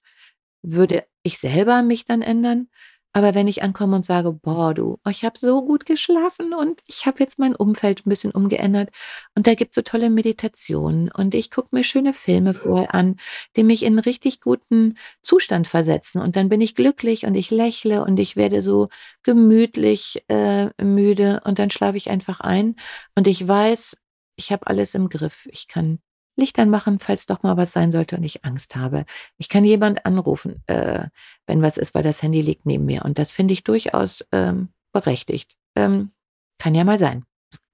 Würde 0.63 1.05
ich 1.21 1.37
selber 1.37 1.83
mich 1.83 2.05
dann 2.05 2.23
ändern? 2.23 2.69
Aber 3.13 3.35
wenn 3.35 3.47
ich 3.47 3.61
ankomme 3.61 3.95
und 3.97 4.05
sage: 4.05 4.31
„Boah, 4.31 4.73
du, 4.73 4.97
ich 5.09 5.25
habe 5.25 5.37
so 5.37 5.63
gut 5.65 5.85
geschlafen 5.85 6.53
und 6.53 6.81
ich 6.87 7.05
habe 7.05 7.19
jetzt 7.19 7.39
mein 7.39 7.55
Umfeld 7.55 8.05
'n 8.05 8.09
bisschen 8.09 8.31
umgeändert 8.31 8.89
und 9.35 9.47
da 9.47 9.53
gibt's 9.55 9.75
so 9.75 9.81
tolle 9.81 10.09
Meditationen 10.09 11.11
und 11.11 11.35
ich 11.35 11.51
gucke 11.51 11.69
mir 11.75 11.83
schöne 11.83 12.13
Filme 12.13 12.53
vorher 12.53 12.93
an, 12.95 13.17
die 13.57 13.63
mich 13.63 13.83
in 13.83 13.95
'n 13.97 13.99
richtig 13.99 14.39
guten 14.41 14.97
Zustand 15.23 15.67
versetzen 15.67 16.21
und 16.21 16.35
dann 16.37 16.47
bin 16.49 16.61
ich 16.61 16.73
glücklich 16.75 17.25
und 17.25 17.35
ich 17.35 17.51
lächle 17.51 18.03
und 18.05 18.17
ich 18.19 18.35
werde 18.37 18.61
so 18.61 18.87
gemütlich, 19.23 20.23
äh, 20.29 20.69
müde 20.83 21.41
und 21.45 21.59
dann 21.59 21.69
schlafe 21.71 21.97
ich 21.97 22.09
einfach 22.09 22.39
ein 22.39 22.75
und 23.15 23.27
ich 23.27 23.45
weiß, 23.45 23.97
ich 24.37 24.51
habe 24.53 24.67
alles 24.67 24.95
im 24.95 25.09
Griff. 25.09 25.47
Ich 25.51 25.67
kann 25.67 25.99
Licht 26.41 26.59
anmachen, 26.59 26.99
falls 26.99 27.27
doch 27.27 27.43
mal 27.43 27.57
was 27.57 27.73
sein 27.73 27.93
sollte 27.93 28.17
und 28.17 28.23
ich 28.25 28.45
Angst 28.45 28.75
habe. 28.77 29.05
Ich 29.39 29.49
kann 29.49 29.65
jemand 29.65 30.05
anrufen, 30.07 30.63
äh, 30.67 31.05
wenn 31.47 31.63
was 31.63 31.77
ist, 31.77 31.95
weil 31.95 32.03
das 32.03 32.23
Handy 32.23 32.41
liegt 32.41 32.67
neben 32.67 32.85
mir 32.85 33.05
und 33.05 33.19
das 33.19 33.31
finde 33.33 33.53
ich 33.55 33.63
durchaus, 33.65 34.25
ähm, 34.33 34.69
berechtigt. 34.93 35.55
Ähm, 35.77 36.11
kann 36.59 36.75
ja 36.75 36.83
mal 36.85 36.99
sein. 36.99 37.25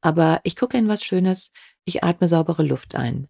Aber 0.01 0.41
ich 0.43 0.55
gucke 0.57 0.77
in 0.77 0.87
was 0.89 1.03
Schönes, 1.03 1.51
ich 1.85 2.03
atme 2.03 2.27
saubere 2.29 2.63
Luft 2.63 2.95
ein. 2.95 3.29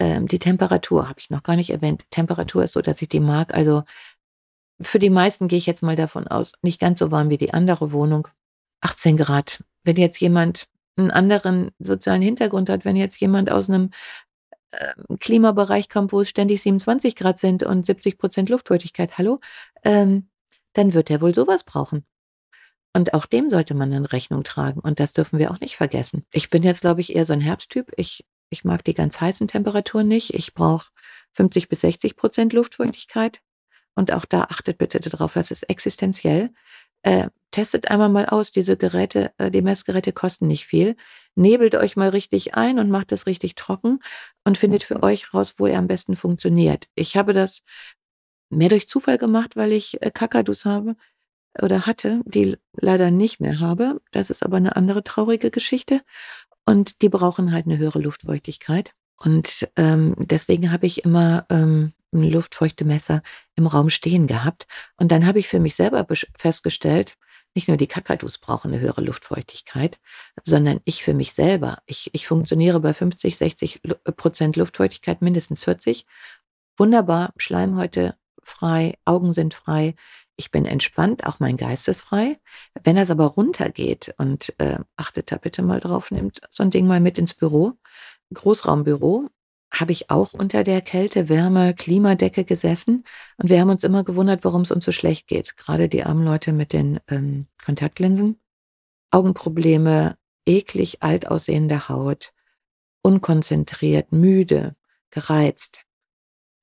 Ähm, 0.00 0.28
die 0.28 0.38
Temperatur 0.40 1.08
habe 1.08 1.20
ich 1.20 1.30
noch 1.30 1.42
gar 1.44 1.56
nicht 1.56 1.70
erwähnt. 1.70 2.04
Temperatur 2.10 2.64
ist 2.64 2.72
so, 2.74 2.82
dass 2.82 3.02
ich 3.02 3.08
die 3.10 3.20
mag. 3.20 3.54
Also, 3.54 3.84
für 4.82 4.98
die 5.00 5.10
meisten 5.10 5.48
gehe 5.48 5.58
ich 5.58 5.66
jetzt 5.66 5.82
mal 5.82 5.96
davon 5.96 6.28
aus, 6.28 6.52
nicht 6.62 6.80
ganz 6.80 6.98
so 7.00 7.10
warm 7.12 7.30
wie 7.30 7.38
die 7.38 7.54
andere 7.54 7.92
Wohnung. 7.92 8.28
18 8.82 9.16
Grad. 9.18 9.64
Wenn 9.84 9.96
jetzt 9.96 10.20
jemand 10.20 10.68
'n 10.98 11.10
anderen 11.12 11.70
sozialen 11.80 12.22
Hintergrund 12.22 12.70
hat, 12.70 12.84
wenn 12.84 12.96
jetzt 12.96 13.20
jemand 13.20 13.50
aus 13.52 13.68
'nem, 13.68 13.90
ähm, 14.72 15.18
Klimabereich 15.20 15.88
kommt, 15.88 16.12
wo 16.12 16.20
es 16.22 16.28
ständig 16.30 16.62
27 16.62 17.16
Grad 17.16 17.38
sind 17.40 17.62
und 17.64 17.86
70 17.86 18.18
% 18.18 18.48
Luftfeuchtigkeit, 18.50 19.18
hallo? 19.18 19.40
Ähm, 19.84 20.28
dann 20.74 20.94
wird 20.94 21.08
der 21.10 21.20
wohl 21.20 21.34
so 21.34 21.46
was 21.46 21.64
brauchen. 21.64 22.04
Und 22.94 23.14
auch 23.14 23.26
dem 23.26 23.50
sollte 23.50 23.74
man 23.74 23.90
dann 23.90 24.04
Rechnung 24.06 24.44
tragen 24.44 24.80
und 24.80 25.00
das 25.00 25.12
dürfen 25.14 25.38
wir 25.38 25.50
auch 25.50 25.60
nicht 25.60 25.76
vergessen. 25.76 26.26
Ich 26.32 26.50
bin 26.50 26.62
jetzt, 26.62 26.82
glaube 26.82 27.00
ich, 27.00 27.14
eher 27.16 27.26
so 27.26 27.32
'n 27.34 27.40
Herbsttyp. 27.40 27.92
Ich 27.96 28.26
ich 28.50 28.64
mag 28.64 28.84
die 28.84 28.94
ganz 28.94 29.20
heißen 29.20 29.48
Temperaturen 29.48 30.08
nicht. 30.08 30.34
Ich 30.34 30.54
brauche 30.54 30.88
50 31.32 31.68
bis 31.70 31.80
60 31.82 32.16
% 32.16 32.52
Luftfeuchtigkeit 32.52 33.40
und 33.96 34.12
auch 34.12 34.24
da 34.26 34.44
achtet 34.44 34.78
bitte 34.78 35.00
da 35.00 35.10
drauf, 35.10 35.34
das 35.34 35.50
ist 35.52 35.64
existenziell. 35.64 36.50
Äh, 37.02 37.28
testet 37.52 37.90
einmal 37.90 38.08
mal 38.10 38.26
aus, 38.26 38.52
diese 38.52 38.76
Geräte 38.78 39.32
äh, 39.38 39.50
die 39.50 39.62
Messgeräte 39.62 40.12
kosten 40.12 40.46
nicht 40.48 40.66
viel. 40.66 40.96
Nebelt 41.36 41.74
euch 41.74 41.96
mal 41.96 42.10
richtig 42.10 42.54
ein 42.54 42.78
und 42.78 42.90
macht 42.90 43.10
es 43.12 43.26
richtig 43.26 43.54
trocken 43.54 44.00
und 44.44 44.58
findet 44.58 44.84
für 44.84 45.02
euch 45.02 45.32
raus, 45.32 45.54
wo 45.58 45.66
er 45.66 45.78
am 45.78 45.86
besten 45.86 46.14
funktioniert. 46.16 46.88
Ich 46.94 47.16
habe 47.16 47.32
das 47.32 47.62
mehr 48.50 48.68
durch 48.70 48.88
Zufall 48.88 49.18
gemacht, 49.18 49.56
weil 49.56 49.72
ich, 49.72 50.02
äh, 50.02 50.10
Kakadus 50.12 50.64
habe 50.66 50.96
oder 51.62 51.86
hatte, 51.86 52.20
die 52.26 52.58
leider 52.74 53.10
nicht 53.12 53.40
mehr 53.40 53.60
habe. 53.60 54.00
Das 54.12 54.30
ist 54.30 54.44
aber 54.44 54.60
'ne 54.60 54.76
andere 54.76 55.04
traurige 55.04 55.50
Geschichte 55.52 56.02
und 56.66 57.02
die 57.02 57.10
brauchen 57.10 57.52
halt 57.52 57.66
'ne 57.66 57.78
höhere 57.78 58.00
Luftfeuchtigkeit 58.00 58.92
und, 59.18 59.68
ähm, 59.76 60.14
deswegen 60.18 60.72
habe 60.72 60.86
ich 60.86 61.04
immer, 61.04 61.46
ähm, 61.50 61.92
'n 62.14 62.24
Luftfeuchtemesser 62.30 63.22
im 63.56 63.66
Raum 63.68 63.90
stehen 63.90 64.26
gehabt 64.28 64.66
und 64.98 65.12
dann 65.12 65.26
habe 65.26 65.38
ich 65.40 65.48
für 65.48 65.60
mich 65.60 65.76
selber 65.76 66.06
festgestellt, 66.38 67.16
nicht 67.54 67.68
nur 67.68 67.76
die 67.76 67.86
Kakadus 67.88 68.38
brauchen 68.38 68.70
'ne 68.72 68.80
höhere 68.80 69.02
Luftfeuchtigkeit, 69.02 69.98
sondern 70.44 70.80
ich 70.84 71.02
für 71.04 71.14
mich 71.14 71.34
selber. 71.34 71.78
Ich 71.86 72.10
ich 72.14 72.26
funktioniere 72.26 72.80
bei 72.80 72.94
50, 72.94 73.36
60 73.38 73.80
Lu 73.84 73.94
Prozent 74.16 74.56
Luftfeuchtigkeit, 74.56 75.22
mindestens 75.22 75.62
40. 75.64 76.06
Wunderbar, 76.78 77.32
Schleimhäute 77.38 78.16
frei, 78.42 78.94
Augen 79.04 79.32
sind 79.34 79.54
frei. 79.54 79.94
Ich 80.36 80.50
bin 80.50 80.64
entspannt, 80.66 81.26
auch 81.26 81.40
mein 81.40 81.56
Geist 81.58 81.88
ist 81.88 82.00
frei. 82.02 82.38
Wenn 82.84 82.96
das 82.96 83.10
aber 83.10 83.26
runtergeht 83.26 84.14
und, 84.18 84.54
äh, 84.60 84.78
achtet 84.96 85.30
da 85.32 85.36
bitte 85.38 85.62
mal 85.62 85.80
drauf, 85.80 86.10
nehmt 86.10 86.40
so 86.50 86.62
'n 86.64 86.70
Ding 86.70 86.86
mal 86.86 87.00
mit 87.00 87.18
ins 87.18 87.34
Büro. 87.34 87.74
Großraumbüro, 88.34 89.28
habe 89.72 89.92
ich 89.92 90.10
auch 90.10 90.34
unter 90.34 90.64
der 90.64 90.82
Kälte-Wärme-Klimadecke 90.82 92.44
gesessen 92.44 93.04
und 93.38 93.48
wir 93.48 93.60
haben 93.60 93.70
uns 93.70 93.84
immer 93.84 94.04
gewundert, 94.04 94.44
warum's 94.44 94.70
uns 94.70 94.84
so 94.84 94.92
schlecht 94.92 95.26
geht. 95.26 95.56
Grade 95.56 95.88
die 95.88 96.04
armen 96.04 96.24
Leute 96.24 96.52
mit 96.52 96.72
den, 96.72 97.00
ähm, 97.08 97.46
Kontaktlinsen. 97.64 98.38
Augenprobleme, 99.10 100.16
eklig 100.46 101.02
alt 101.02 101.26
aussehende 101.28 101.88
Haut, 101.88 102.32
unkonzentriert, 103.02 104.12
müde, 104.12 104.76
gereizt. 105.10 105.84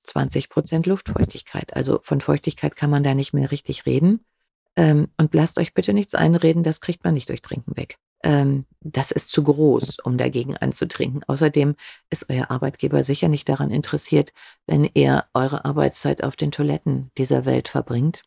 20 0.04 0.48
% 0.48 0.86
Luftfeuchtigkeit. 0.86 1.74
Also, 1.76 2.00
von 2.02 2.20
Feuchtigkeit 2.20 2.74
kann 2.74 2.90
man 2.90 3.02
da 3.02 3.14
nicht 3.14 3.32
mehr 3.34 3.50
richtig 3.50 3.86
reden. 3.86 4.24
Ähm, 4.76 5.08
und 5.16 5.34
lasst 5.34 5.58
euch 5.58 5.74
bitte 5.74 5.92
nichts 5.92 6.14
einreden, 6.14 6.62
das 6.62 6.80
kriegt 6.80 7.04
man 7.04 7.14
nicht 7.14 7.28
durch 7.28 7.42
Trinken 7.42 7.76
weg. 7.76 7.98
Ähm, 8.22 8.66
das 8.80 9.10
ist 9.10 9.30
zu 9.30 9.42
groß, 9.44 9.98
um 10.00 10.18
dagegen 10.18 10.56
anzutrinken. 10.56 11.22
Außerdem 11.26 11.74
ist 12.10 12.26
euer 12.30 12.50
Arbeitgeber 12.50 13.04
sicher 13.04 13.28
nicht 13.28 13.48
daran 13.48 13.70
interessiert, 13.70 14.32
wenn 14.66 14.84
ihr 14.94 15.24
eure 15.34 15.64
Arbeitszeit 15.64 16.22
auf 16.24 16.36
den 16.36 16.52
Toiletten 16.52 17.10
dieser 17.18 17.44
Welt 17.46 17.68
verbringt. 17.68 18.22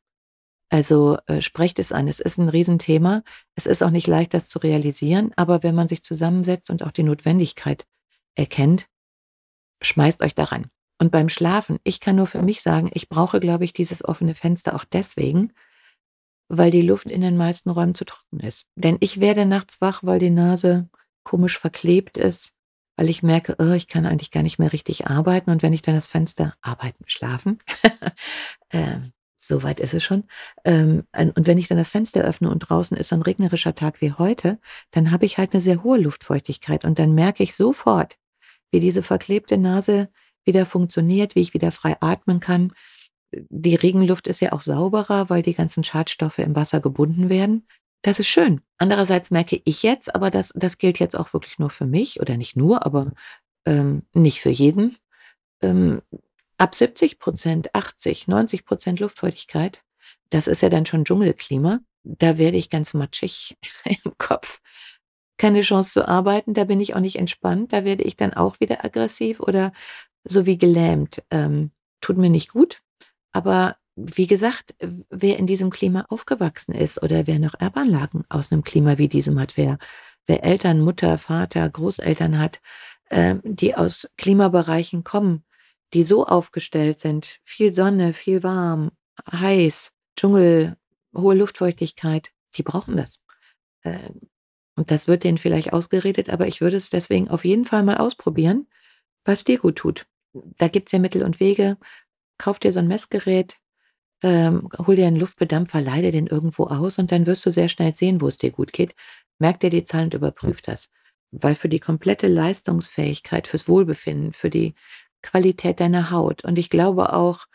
Also, 0.71 1.17
äh, 1.27 1.41
sprecht 1.41 1.79
es 1.79 1.91
an. 1.91 2.07
Es 2.07 2.19
ist 2.19 2.39
'n 2.39 2.49
Riesenthema. 2.49 3.23
Es 3.55 3.65
ist 3.67 3.83
auch 3.83 3.91
nicht 3.91 4.07
leicht, 4.07 4.33
das 4.33 4.49
zu 4.49 4.59
realisieren, 4.59 5.31
aber 5.35 5.63
wenn 5.63 5.75
man 5.75 5.87
sich 5.87 6.03
zusammensetzt 6.03 6.69
und 6.71 6.83
auch 6.83 6.91
die 6.91 7.03
Notwendigkeit 7.03 7.85
erkennt, 8.35 8.87
schmeißt 9.81 10.21
euch 10.23 10.35
da 10.35 10.45
ran. 10.45 10.67
Und 10.99 11.11
beim 11.11 11.29
Schlafen, 11.29 11.79
ich 11.83 11.99
kann 11.99 12.15
nur 12.15 12.27
für 12.27 12.41
mich 12.41 12.61
sagen, 12.61 12.89
ich 12.93 13.09
brauche, 13.09 13.39
glaube 13.39 13.65
ich, 13.65 13.73
dieses 13.73 14.05
offene 14.05 14.35
Fenster 14.35 14.75
auch 14.75 14.85
deswegen, 14.85 15.53
weil 16.57 16.71
die 16.71 16.81
Luft 16.81 17.07
in 17.07 17.21
den 17.21 17.37
meisten 17.37 17.69
Räumen 17.69 17.95
zu 17.95 18.05
trocken 18.05 18.39
ist. 18.41 18.65
Denn 18.75 18.97
ich 18.99 19.19
werde 19.19 19.45
nachts 19.45 19.81
wach, 19.81 20.01
weil 20.03 20.19
die 20.19 20.29
Nase 20.29 20.89
komisch 21.23 21.57
verklebt 21.59 22.17
ist, 22.17 22.53
weil 22.97 23.09
ich 23.09 23.23
merke: 23.23 23.55
„Oh, 23.59 23.71
ich 23.73 23.87
kann 23.87 24.05
eigentlich 24.05 24.31
gar 24.31 24.43
nicht 24.43 24.59
mehr 24.59 24.73
richtig 24.73 25.07
arbeiten.“ 25.07 25.51
Und 25.51 25.63
wenn 25.63 25.73
ich 25.73 25.81
dann 25.81 25.95
das 25.95 26.07
Fenster 26.07 26.55
arbeiten, 26.61 27.03
schlafen, 27.07 27.59
ähm, 28.71 29.13
so 29.39 29.63
weit 29.63 29.79
ist 29.81 29.93
es 29.93 30.03
schon. 30.03 30.23
Ähm, 30.65 31.03
ein 31.11 31.31
und 31.31 31.47
wenn 31.47 31.57
ich 31.57 31.67
dann 31.67 31.77
das 31.77 31.91
Fenster 31.91 32.21
öffne 32.23 32.49
und 32.49 32.59
draußen 32.59 32.95
ist 32.97 33.09
so 33.09 33.15
'n 33.15 33.21
regnerischer 33.23 33.75
Tag 33.75 34.01
wie 34.01 34.13
heute, 34.13 34.59
dann 34.91 35.11
habe 35.11 35.25
ich 35.25 35.37
halt 35.37 35.53
'ne 35.53 35.61
sehr 35.61 35.83
hohe 35.83 35.97
Luftfeuchtigkeit 35.99 36.85
und 36.85 36.99
dann 36.99 37.13
merke 37.13 37.43
ich 37.43 37.55
sofort, 37.55 38.17
wie 38.71 38.79
diese 38.79 39.03
verklebte 39.03 39.57
Nase 39.57 40.09
wieder 40.45 40.65
funktioniert, 40.65 41.35
wie 41.35 41.41
ich 41.41 41.53
wieder 41.53 41.71
frei 41.71 41.97
atmen 42.01 42.39
kann. 42.39 42.73
Die 43.49 43.75
Regenluft 43.75 44.27
ist 44.27 44.39
ja 44.41 44.51
auch 44.53 44.61
sauberer, 44.61 45.29
weil 45.29 45.43
die 45.43 45.53
ganzen 45.53 45.83
Schadstoffe 45.83 46.39
im 46.39 46.55
Wasser 46.55 46.81
gebunden 46.81 47.29
werden. 47.29 47.67
Das 48.03 48.19
ist 48.19 48.27
schön. 48.27 48.61
Andererseits 48.77 49.31
merke 49.31 49.61
ich 49.65 49.83
jetzt, 49.83 50.13
aber 50.15 50.29
das 50.31 50.51
das 50.55 50.77
gilt 50.77 50.99
jetzt 50.99 51.15
auch 51.15 51.33
wirklich 51.33 51.59
nur 51.59 51.69
für 51.69 51.85
mich 51.85 52.19
oder 52.21 52.37
nicht 52.37 52.55
nur, 52.57 52.85
aber, 52.85 53.13
ähm, 53.65 54.03
nicht 54.13 54.41
für 54.41 54.49
jeden. 54.49 54.97
Ähm, 55.61 56.01
ab 56.57 56.75
70 56.75 57.19
%, 57.19 57.69
80, 57.75 58.27
90 58.27 58.65
% 58.65 58.99
Luftfeuchtigkeit, 59.01 59.83
das 60.31 60.47
ist 60.47 60.61
ja 60.61 60.69
dann 60.69 60.85
schon 60.85 61.05
Dschungelklima, 61.05 61.79
da 62.03 62.37
werde 62.37 62.57
ich 62.57 62.69
ganz 62.69 62.93
matschig 62.93 63.57
im 64.05 64.17
Kopf. 64.17 64.61
Keine 65.37 65.61
Chance 65.61 65.93
zu 65.93 66.07
arbeiten, 66.07 66.53
da 66.53 66.65
bin 66.65 66.79
ich 66.81 66.95
auch 66.95 66.99
nicht 67.01 67.17
entspannt, 67.17 67.73
da 67.73 67.85
werde 67.85 68.03
ich 68.03 68.15
dann 68.17 68.33
auch 68.33 68.59
wieder 68.59 68.85
aggressiv 68.85 69.39
oder 69.41 69.73
so 70.25 70.45
wie 70.45 70.57
gelähmt. 70.57 71.23
Ähm, 71.31 71.71
tut 72.01 72.17
mir 72.17 72.29
nicht 72.29 72.51
gut, 72.51 72.82
aber 73.33 73.77
wie 73.95 74.27
gesagt, 74.27 74.75
wer 75.09 75.37
in 75.39 75.47
diesem 75.47 75.69
Klima 75.71 76.05
aufgewachsen 76.09 76.73
ist 76.75 77.03
oder 77.03 77.27
wer 77.27 77.39
noch 77.39 77.55
Erbanlagen 77.59 78.25
aus 78.29 78.51
'nem 78.51 78.63
Klima 78.63 78.97
wie 78.99 79.09
diesem 79.09 79.39
hat, 79.39 79.57
wer 79.57 79.77
wer 80.27 80.43
Eltern, 80.45 80.81
Mutter, 80.81 81.17
Vater, 81.19 81.69
Großeltern 81.69 82.39
hat, 82.39 82.61
ähm, 83.11 83.41
die 83.43 83.75
aus 83.75 84.09
Klimabereichen 84.17 85.03
kommen, 85.03 85.43
die 85.93 86.03
so 86.05 86.25
aufgestellt 86.27 86.99
sind, 87.01 87.39
viel 87.43 87.73
Sonne, 87.73 88.13
viel 88.13 88.43
warm, 88.43 88.91
heiß, 89.31 89.91
Dschungel, 90.17 90.77
hohe 91.15 91.35
Luftfeuchtigkeit, 91.35 92.31
die 92.57 92.63
brauchen 92.63 92.97
das. 92.97 93.19
Ähm, 93.83 94.21
und 94.75 94.91
das 94.91 95.07
wird 95.07 95.23
denen 95.23 95.37
vielleicht 95.39 95.73
ausgeredet, 95.73 96.29
aber 96.29 96.47
ich 96.47 96.61
würde 96.61 96.77
es 96.77 96.89
deswegen 96.89 97.29
auf 97.29 97.45
jeden 97.45 97.65
Fall 97.65 97.83
mal 97.83 97.97
ausprobieren, 97.97 98.67
was 99.25 99.43
dir 99.45 99.59
gut 99.59 99.77
tut. 99.77 100.07
Da 100.59 100.67
gibt's 100.69 100.91
ja 100.93 100.99
Mittel 100.99 101.23
und 101.23 101.39
Wege. 101.41 101.77
Kauf 102.43 102.59
dir 102.59 102.73
so 102.73 102.79
'n 102.79 102.87
Messgerät, 102.89 103.57
ähm, 104.23 104.69
hol 104.87 104.95
dir 104.97 105.07
'n 105.07 105.15
Luftbedampfer, 105.17 105.81
leih 105.81 106.01
dir 106.03 106.11
den 106.11 106.27
irgendwo 106.27 106.65
aus 106.67 106.99
und 106.99 107.11
dann 107.11 107.25
wirst 107.27 107.45
du 107.45 107.51
sehr 107.51 107.69
schnell 107.69 107.95
sehen, 107.95 108.21
wo's 108.21 108.37
dir 108.39 108.51
gut 108.51 108.73
geht. 108.73 108.95
Merk 109.39 109.61
dir 109.61 109.69
die 109.71 109.85
Zahlen 109.85 110.05
und 110.07 110.15
überprüf 110.15 110.61
das. 110.63 110.91
Weil 111.31 111.55
für 111.55 111.69
die 111.69 111.79
komplette 111.79 112.27
Leistungsfähigkeit, 112.27 113.47
fürs 113.47 113.67
Wohlbefinden, 113.69 114.33
für 114.33 114.49
die 114.51 114.75
Qualität 115.23 115.79
deiner 115.81 116.11
Haut 116.11 116.43
und 116.45 116.59
ich 116.59 116.69
glaube 116.71 117.13
auch 117.13 117.47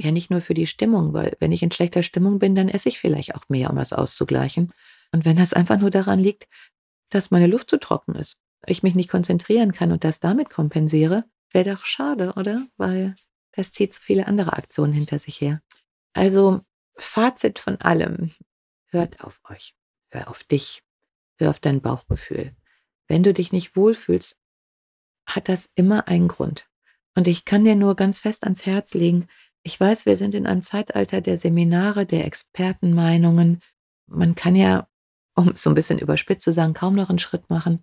ja, 0.00 0.12
nicht 0.12 0.30
nur 0.30 0.42
für 0.42 0.54
die 0.54 0.66
Stimmung, 0.68 1.12
weil 1.14 1.36
wenn 1.40 1.52
ich 1.52 1.62
in 1.64 1.72
schlechter 1.72 2.02
Stimmung 2.04 2.38
bin, 2.40 2.54
dann 2.56 2.68
esse 2.70 2.88
ich 2.90 3.00
vielleicht 3.00 3.34
auch 3.36 3.48
mehr, 3.50 3.70
um 3.70 3.76
das 3.76 3.92
auszugleichen. 3.94 4.72
Und 5.12 5.24
wenn 5.26 5.36
das 5.38 5.54
einfach 5.54 5.78
nur 5.80 5.90
daran 5.90 6.20
liegt, 6.20 6.48
dass 7.10 7.30
meine 7.32 7.46
Luft 7.48 7.70
zu 7.70 7.78
trocken 7.80 8.14
ist, 8.16 8.36
ich 8.66 8.82
mich 8.84 8.94
nicht 8.96 9.10
konzentrieren 9.10 9.72
kann 9.72 9.92
und 9.92 10.04
das 10.04 10.20
damit 10.20 10.50
kompensiere, 10.50 11.24
wäre 11.52 11.74
doch 11.76 11.84
schade, 11.86 12.34
oder? 12.36 12.66
Weil 12.78 13.14
das 13.56 13.72
zieht 13.72 13.94
so 13.94 14.00
viele 14.00 14.26
andere 14.26 14.52
Aktionen 14.52 14.92
hinter 14.92 15.18
sich 15.18 15.40
her. 15.40 15.62
Also, 16.12 16.60
Fazit 16.96 17.58
von 17.58 17.80
allem. 17.80 18.32
hört 18.88 19.22
auf 19.22 19.40
euch, 19.50 19.74
hör 20.10 20.30
auf 20.30 20.44
dich, 20.44 20.82
hör 21.38 21.50
auf 21.50 21.58
dein 21.58 21.80
Bauchgefühl. 21.80 22.54
Wenn 23.08 23.22
du 23.22 23.34
dich 23.34 23.52
nicht 23.52 23.76
wohlfühlst, 23.76 24.38
hat 25.26 25.48
das 25.48 25.68
immer 25.74 26.08
einen 26.08 26.28
Grund. 26.28 26.68
Und 27.14 27.26
ich 27.26 27.44
kann 27.44 27.64
dir 27.64 27.74
nur 27.74 27.96
ganz 27.96 28.18
fest 28.18 28.44
ans 28.44 28.64
Herz 28.64 28.94
legen, 28.94 29.26
ich 29.62 29.80
weiß, 29.80 30.06
wir 30.06 30.16
sind 30.16 30.34
in 30.34 30.46
einem 30.46 30.62
Zeitalter 30.62 31.20
der 31.20 31.38
Seminare, 31.38 32.06
der 32.06 32.24
Expertenmeinungen. 32.24 33.60
Man 34.06 34.36
kann 34.36 34.54
ja, 34.54 34.88
um 35.34 35.48
es 35.48 35.62
so 35.62 35.70
ein 35.70 35.74
bisschen 35.74 35.98
überspitzt 35.98 36.44
zu 36.44 36.52
sagen, 36.52 36.72
kaum 36.72 36.94
noch 36.94 37.10
einen 37.10 37.18
Schritt 37.18 37.50
machen, 37.50 37.82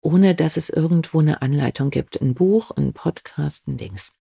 ohne 0.00 0.34
dass 0.34 0.56
es 0.56 0.70
irgendwo 0.70 1.20
eine 1.20 1.40
Anleitung 1.40 1.90
gibt. 1.90 2.20
Ein 2.20 2.34
Buch, 2.34 2.72
ein 2.72 2.94
Podcast, 2.94 3.68
ein 3.68 3.76
Dings. 3.76 4.17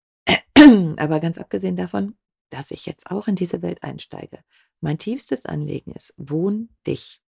Aber 0.98 1.20
ganz 1.20 1.38
abgesehen 1.38 1.76
davon, 1.76 2.16
dass 2.50 2.72
ich 2.72 2.86
jetzt 2.86 3.10
auch 3.12 3.28
in 3.28 3.36
diese 3.36 3.62
Welt 3.62 3.84
einsteige. 3.84 4.40
Mein 4.80 4.98
tiefstes 4.98 5.46
Anliegen 5.46 5.92
ist, 5.92 6.14
wohn 6.18 6.70
dich. 6.86 7.22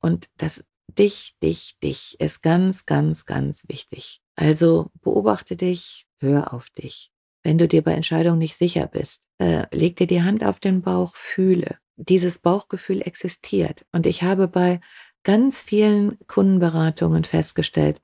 Und 0.00 0.28
das 0.36 0.64
dich, 0.98 1.34
dich, 1.42 1.76
dich 1.82 2.20
ist 2.20 2.42
ganz, 2.42 2.86
ganz, 2.86 3.26
ganz 3.26 3.68
wichtig. 3.68 4.20
Also 4.36 4.90
beobachte 5.02 5.56
dich, 5.56 6.06
hör 6.20 6.52
auf 6.52 6.70
dich. 6.70 7.10
Wenn 7.42 7.58
du 7.58 7.66
dir 7.66 7.82
bei 7.82 7.94
Entscheidungen 7.94 8.38
nicht 8.38 8.56
sicher 8.56 8.86
bist, 8.86 9.26
äh, 9.38 9.66
leg 9.76 9.96
dir 9.96 10.06
die 10.06 10.22
Hand 10.22 10.44
auf 10.44 10.60
den 10.60 10.82
Bauch, 10.82 11.16
fühle. 11.16 11.78
Dieses 11.96 12.38
Bauchgefühl 12.38 13.02
existiert. 13.02 13.84
Und 13.92 14.06
ich 14.06 14.22
habe 14.22 14.48
bei 14.48 14.80
ganz 15.24 15.60
vielen 15.60 16.18
Kundenberatungen 16.26 17.24
festgestellt, 17.24 18.00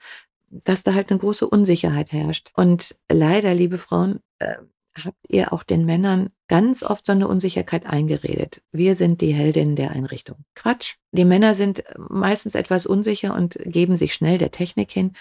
dass 0.50 0.82
da 0.82 0.94
halt 0.94 1.10
eine 1.10 1.18
große 1.18 1.48
Unsicherheit 1.48 2.12
herrscht. 2.12 2.50
Und 2.54 2.96
leider, 3.08 3.54
liebe 3.54 3.78
Frauen, 3.78 4.20
äh, 4.38 4.56
habt 5.04 5.18
ihr 5.28 5.52
auch 5.52 5.62
den 5.62 5.84
Männern 5.84 6.30
ganz 6.48 6.82
oft 6.82 7.06
so 7.06 7.12
eine 7.12 7.28
Unsicherheit 7.28 7.86
eingeredet. 7.86 8.62
Wir 8.72 8.96
sind 8.96 9.20
die 9.20 9.32
Heldinnen 9.32 9.76
der 9.76 9.90
Einrichtung. 9.90 10.44
Quatsch. 10.54 10.94
Die 11.12 11.24
Männer 11.24 11.54
sind 11.54 11.84
meistens 11.96 12.54
etwas 12.54 12.86
unsicher 12.86 13.34
und 13.34 13.58
geben 13.64 13.96
sich 13.96 14.14
schnell 14.14 14.38
der 14.38 14.50
Technik 14.50 14.90
hin. 14.90 15.12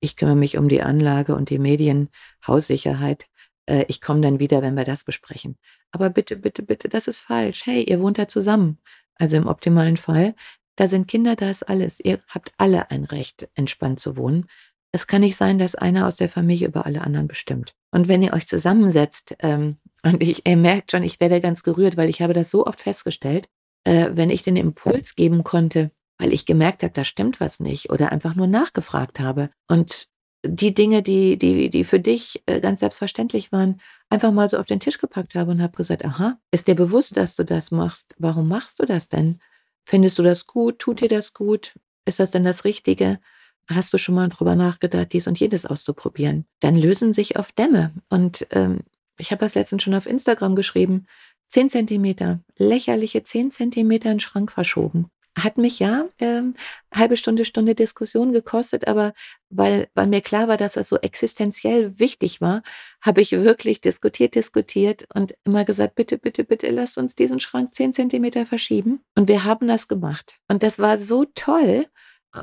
Ich 0.00 0.16
kümmere 0.16 0.36
mich 0.36 0.58
um 0.58 0.68
die 0.68 0.82
Anlage 0.82 1.34
und 1.34 1.50
die 1.50 1.58
Medien, 1.58 2.10
Haussicherheit. 2.46 3.26
Äh, 3.66 3.84
ich 3.88 4.00
komme 4.00 4.20
dann 4.20 4.38
wieder, 4.38 4.62
wenn 4.62 4.74
wir 4.74 4.84
das 4.84 5.04
besprechen. 5.04 5.56
Aber 5.90 6.10
bitte, 6.10 6.36
bitte, 6.36 6.62
bitte, 6.62 6.88
das 6.88 7.08
ist 7.08 7.18
falsch. 7.18 7.64
Hey, 7.64 7.84
ihr 7.84 8.00
wohnt 8.00 8.18
da 8.18 8.28
zusammen. 8.28 8.78
Also 9.16 9.36
im 9.36 9.46
optimalen 9.46 9.96
Fall, 9.96 10.34
da 10.76 10.88
sind 10.88 11.08
Kinder, 11.08 11.36
da 11.36 11.50
ist 11.50 11.62
alles. 11.62 12.00
Ihr 12.00 12.20
habt 12.28 12.52
alle 12.58 12.90
ein 12.90 13.04
Recht, 13.04 13.48
entspannt 13.54 14.00
zu 14.00 14.16
wohnen. 14.16 14.46
Es 14.92 15.06
kann 15.06 15.22
nicht 15.22 15.36
sein, 15.36 15.58
dass 15.58 15.74
einer 15.74 16.06
aus 16.06 16.16
der 16.16 16.28
Familie 16.28 16.68
über 16.68 16.86
alle 16.86 17.00
anderen 17.02 17.26
bestimmt. 17.26 17.74
Und 17.94 18.08
wenn 18.08 18.22
ihr 18.22 18.32
euch 18.32 18.48
zusammensetzt, 18.48 19.36
ähm, 19.38 19.76
und 20.02 20.22
ich, 20.22 20.46
ihr 20.46 20.56
merkt 20.56 20.90
schon, 20.90 21.02
ich 21.04 21.20
werde 21.20 21.40
ganz 21.40 21.62
gerührt, 21.62 21.96
weil 21.96 22.10
ich 22.10 22.20
habe 22.20 22.34
das 22.34 22.50
so 22.50 22.66
oft 22.66 22.80
festgestellt, 22.80 23.48
äh, 23.84 24.10
wenn 24.12 24.30
ich 24.30 24.42
den 24.42 24.56
Impuls 24.56 25.14
geben 25.14 25.44
konnte, 25.44 25.92
weil 26.18 26.32
ich 26.32 26.44
gemerkt 26.44 26.82
habe, 26.82 26.92
da 26.92 27.04
stimmt 27.04 27.40
was 27.40 27.60
nicht 27.60 27.90
oder 27.90 28.12
einfach 28.12 28.34
nur 28.34 28.46
nachgefragt 28.46 29.20
habe 29.20 29.50
und 29.68 30.08
die 30.46 30.74
Dinge, 30.74 31.02
die, 31.02 31.38
die, 31.38 31.70
die 31.70 31.84
für 31.84 32.00
dich 32.00 32.42
äh, 32.46 32.60
ganz 32.60 32.80
selbstverständlich 32.80 33.50
waren, 33.50 33.80
einfach 34.10 34.30
mal 34.30 34.48
so 34.48 34.58
auf 34.58 34.66
den 34.66 34.80
Tisch 34.80 34.98
gepackt 34.98 35.34
habe 35.34 35.52
und 35.52 35.62
habe 35.62 35.76
gesagt, 35.76 36.04
aha, 36.04 36.38
ist 36.50 36.68
dir 36.68 36.74
bewusst, 36.74 37.16
dass 37.16 37.34
du 37.34 37.44
das 37.44 37.70
machst? 37.70 38.14
Warum 38.18 38.48
machst 38.48 38.78
du 38.78 38.84
das 38.84 39.08
denn? 39.08 39.40
Findest 39.86 40.18
du 40.18 40.22
das 40.22 40.46
gut? 40.46 40.80
Tut 40.80 41.00
dir 41.00 41.08
das 41.08 41.32
gut? 41.32 41.78
Ist 42.04 42.20
das 42.20 42.30
denn 42.30 42.44
das 42.44 42.64
Richtige? 42.64 43.20
Hast 43.68 43.92
du 43.92 43.98
schon 43.98 44.14
mal 44.14 44.28
drüber 44.28 44.54
nachgedacht, 44.54 45.12
dies 45.12 45.26
und 45.26 45.38
jenes 45.38 45.66
auszuprobieren? 45.66 46.46
Dann 46.60 46.76
lösen 46.76 47.12
sich 47.12 47.38
oft 47.38 47.58
Dämme. 47.58 47.92
Und 48.08 48.46
ähm, 48.50 48.80
ich 49.18 49.30
habe 49.30 49.40
das 49.40 49.54
letztens 49.54 49.82
schon 49.82 49.94
auf 49.94 50.06
Instagram 50.06 50.56
geschrieben. 50.56 51.06
Zehn 51.48 51.70
Zentimeter, 51.70 52.40
lächerliche 52.56 53.22
zehn 53.22 53.50
Zentimeter 53.50 54.10
in 54.10 54.16
den 54.16 54.20
Schrank 54.20 54.50
verschoben. 54.50 55.10
Hat 55.36 55.58
mich 55.58 55.80
ja 55.80 56.06
ähm, 56.20 56.54
halbe 56.92 57.16
Stunde, 57.16 57.44
Stunde 57.44 57.74
Diskussion 57.74 58.32
gekostet, 58.32 58.86
aber 58.86 59.14
weil, 59.50 59.88
weil 59.94 60.06
mir 60.06 60.20
klar 60.20 60.46
war, 60.46 60.56
dass 60.56 60.74
das 60.74 60.88
so 60.88 60.96
existenziell 60.96 61.98
wichtig 61.98 62.40
war, 62.40 62.62
habe 63.00 63.20
ich 63.20 63.32
wirklich 63.32 63.80
diskutiert, 63.80 64.36
diskutiert 64.36 65.06
und 65.12 65.34
immer 65.44 65.64
gesagt, 65.64 65.96
bitte, 65.96 66.18
bitte, 66.18 66.44
bitte, 66.44 66.70
lasst 66.70 66.98
uns 66.98 67.16
diesen 67.16 67.40
Schrank 67.40 67.74
zehn 67.74 67.92
Zentimeter 67.92 68.46
verschieben. 68.46 69.00
Und 69.16 69.26
wir 69.26 69.42
haben 69.42 69.66
das 69.66 69.88
gemacht. 69.88 70.38
Und 70.46 70.62
das 70.62 70.78
war 70.78 70.98
so 70.98 71.24
toll. 71.24 71.86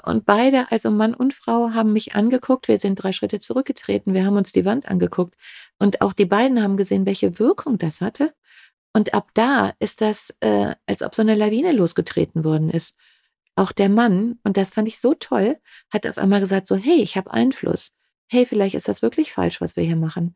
Und 0.04 0.26
beide, 0.26 0.72
also 0.72 0.90
Mann 0.90 1.14
und 1.14 1.34
Frau, 1.34 1.72
haben 1.72 1.94
mich 1.94 2.16
angeguckt. 2.16 2.68
Wir 2.68 2.80
sind 2.80 2.96
drei 2.96 3.12
Schritte 3.12 3.40
zurückgetreten. 3.40 4.14
Wir 4.14 4.26
haben 4.26 4.38
uns 4.38 4.52
die 4.52 4.66
Wand 4.66 4.88
angeguckt. 4.90 5.36
Und 5.80 6.02
auch 6.02 6.14
die 6.14 6.26
beiden 6.26 6.62
haben 6.62 6.78
gesehen, 6.78 7.06
welche 7.06 7.40
Wirkung 7.40 7.78
das 7.78 8.00
hatte. 8.02 8.34
Und 8.94 9.14
ab 9.14 9.30
da 9.34 9.74
ist 9.80 10.02
das, 10.02 10.34
äh, 10.40 10.76
als 10.86 11.02
ob 11.02 11.16
so 11.16 11.22
eine 11.22 11.36
Lawine 11.36 11.72
losgetreten 11.72 12.44
worden 12.44 12.70
ist. 12.70 12.96
Auch 13.56 13.72
der 13.72 13.90
Mann, 13.90 14.40
und 14.44 14.58
das 14.58 14.72
fand 14.72 14.88
ich 14.88 15.00
so 15.00 15.14
toll, 15.14 15.58
hat 15.92 16.08
auf 16.08 16.18
einmal 16.18 16.40
gesagt, 16.40 16.68
so, 16.68 16.76
hey, 16.76 17.02
ich 17.02 17.18
habe 17.18 17.32
Einfluss. 17.32 17.94
Hey, 18.30 18.46
vielleicht 18.46 18.76
ist 18.76 18.88
das 18.88 19.02
wirklich 19.02 19.34
falsch, 19.34 19.60
was 19.60 19.76
wir 19.76 19.84
hier 19.84 19.98
machen. 19.98 20.36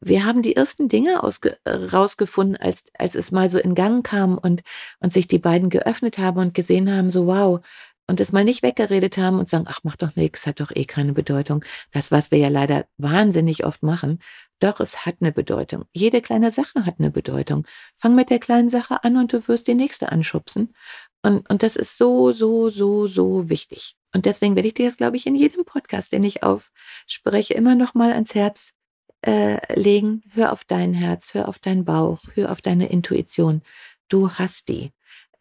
Wir 0.00 0.24
haben 0.24 0.42
die 0.42 0.56
ersten 0.56 0.88
Dinge 0.88 1.20
rausgefunden, 1.64 2.56
als, 2.56 2.84
als 2.98 3.14
es 3.14 3.30
mal 3.30 3.48
so 3.48 3.58
in 3.58 3.76
Gang 3.76 4.04
kam 4.04 4.36
und, 4.36 4.62
und 4.98 5.12
sich 5.12 5.28
die 5.28 5.38
beiden 5.38 5.70
geöffnet 5.70 6.18
haben 6.18 6.40
und 6.40 6.54
gesehen 6.54 6.92
haben, 6.92 7.10
so 7.10 7.26
wow, 7.28 7.60
und 8.08 8.20
es 8.20 8.32
mal 8.32 8.44
nicht 8.44 8.62
weggeredet 8.62 9.18
haben 9.18 9.38
und 9.38 9.48
sagen, 9.48 9.66
ach, 9.68 9.80
mach 9.84 9.96
doch 9.96 10.16
nichts, 10.16 10.46
hat 10.46 10.60
doch 10.60 10.70
eh 10.74 10.86
keine 10.86 11.12
Bedeutung. 11.12 11.64
Das, 11.92 12.10
was 12.10 12.30
wir 12.30 12.38
ja 12.38 12.48
leider 12.48 12.86
wahnsinnig 12.96 13.64
oft 13.64 13.82
machen. 13.82 14.20
Doch, 14.60 14.80
es 14.80 15.06
hat 15.06 15.16
eine 15.20 15.30
Bedeutung. 15.30 15.84
Jede 15.92 16.22
kleine 16.22 16.50
Sache 16.50 16.86
hat 16.86 16.96
eine 16.98 17.10
Bedeutung. 17.10 17.66
Fang 17.96 18.14
mit 18.14 18.30
der 18.30 18.40
kleinen 18.40 18.70
Sache 18.70 19.04
an 19.04 19.16
und 19.18 19.32
du 19.32 19.46
wirst 19.46 19.68
die 19.68 19.74
nächste 19.74 20.10
anschubsen. 20.10 20.74
Und, 21.22 21.48
und 21.50 21.62
das 21.62 21.76
ist 21.76 21.98
so, 21.98 22.32
so, 22.32 22.70
so, 22.70 23.06
so 23.06 23.50
wichtig. 23.50 23.96
Und 24.14 24.24
deswegen 24.24 24.56
werde 24.56 24.68
ich 24.68 24.74
dir 24.74 24.86
das, 24.86 24.96
glaube 24.96 25.16
ich, 25.16 25.26
in 25.26 25.34
jedem 25.34 25.64
Podcast, 25.66 26.12
den 26.12 26.24
ich 26.24 26.42
aufspreche, 26.42 27.54
immer 27.54 27.74
noch 27.74 27.92
mal 27.92 28.12
ans 28.12 28.34
Herz 28.34 28.72
äh, 29.20 29.58
legen. 29.78 30.22
Hör 30.32 30.52
auf 30.52 30.64
dein 30.64 30.94
Herz, 30.94 31.34
hör 31.34 31.46
auf 31.46 31.58
deinen 31.58 31.84
Bauch, 31.84 32.22
hör 32.34 32.50
auf 32.50 32.62
deine 32.62 32.88
Intuition. 32.88 33.62
Du 34.08 34.30
hast 34.30 34.68
die. 34.68 34.92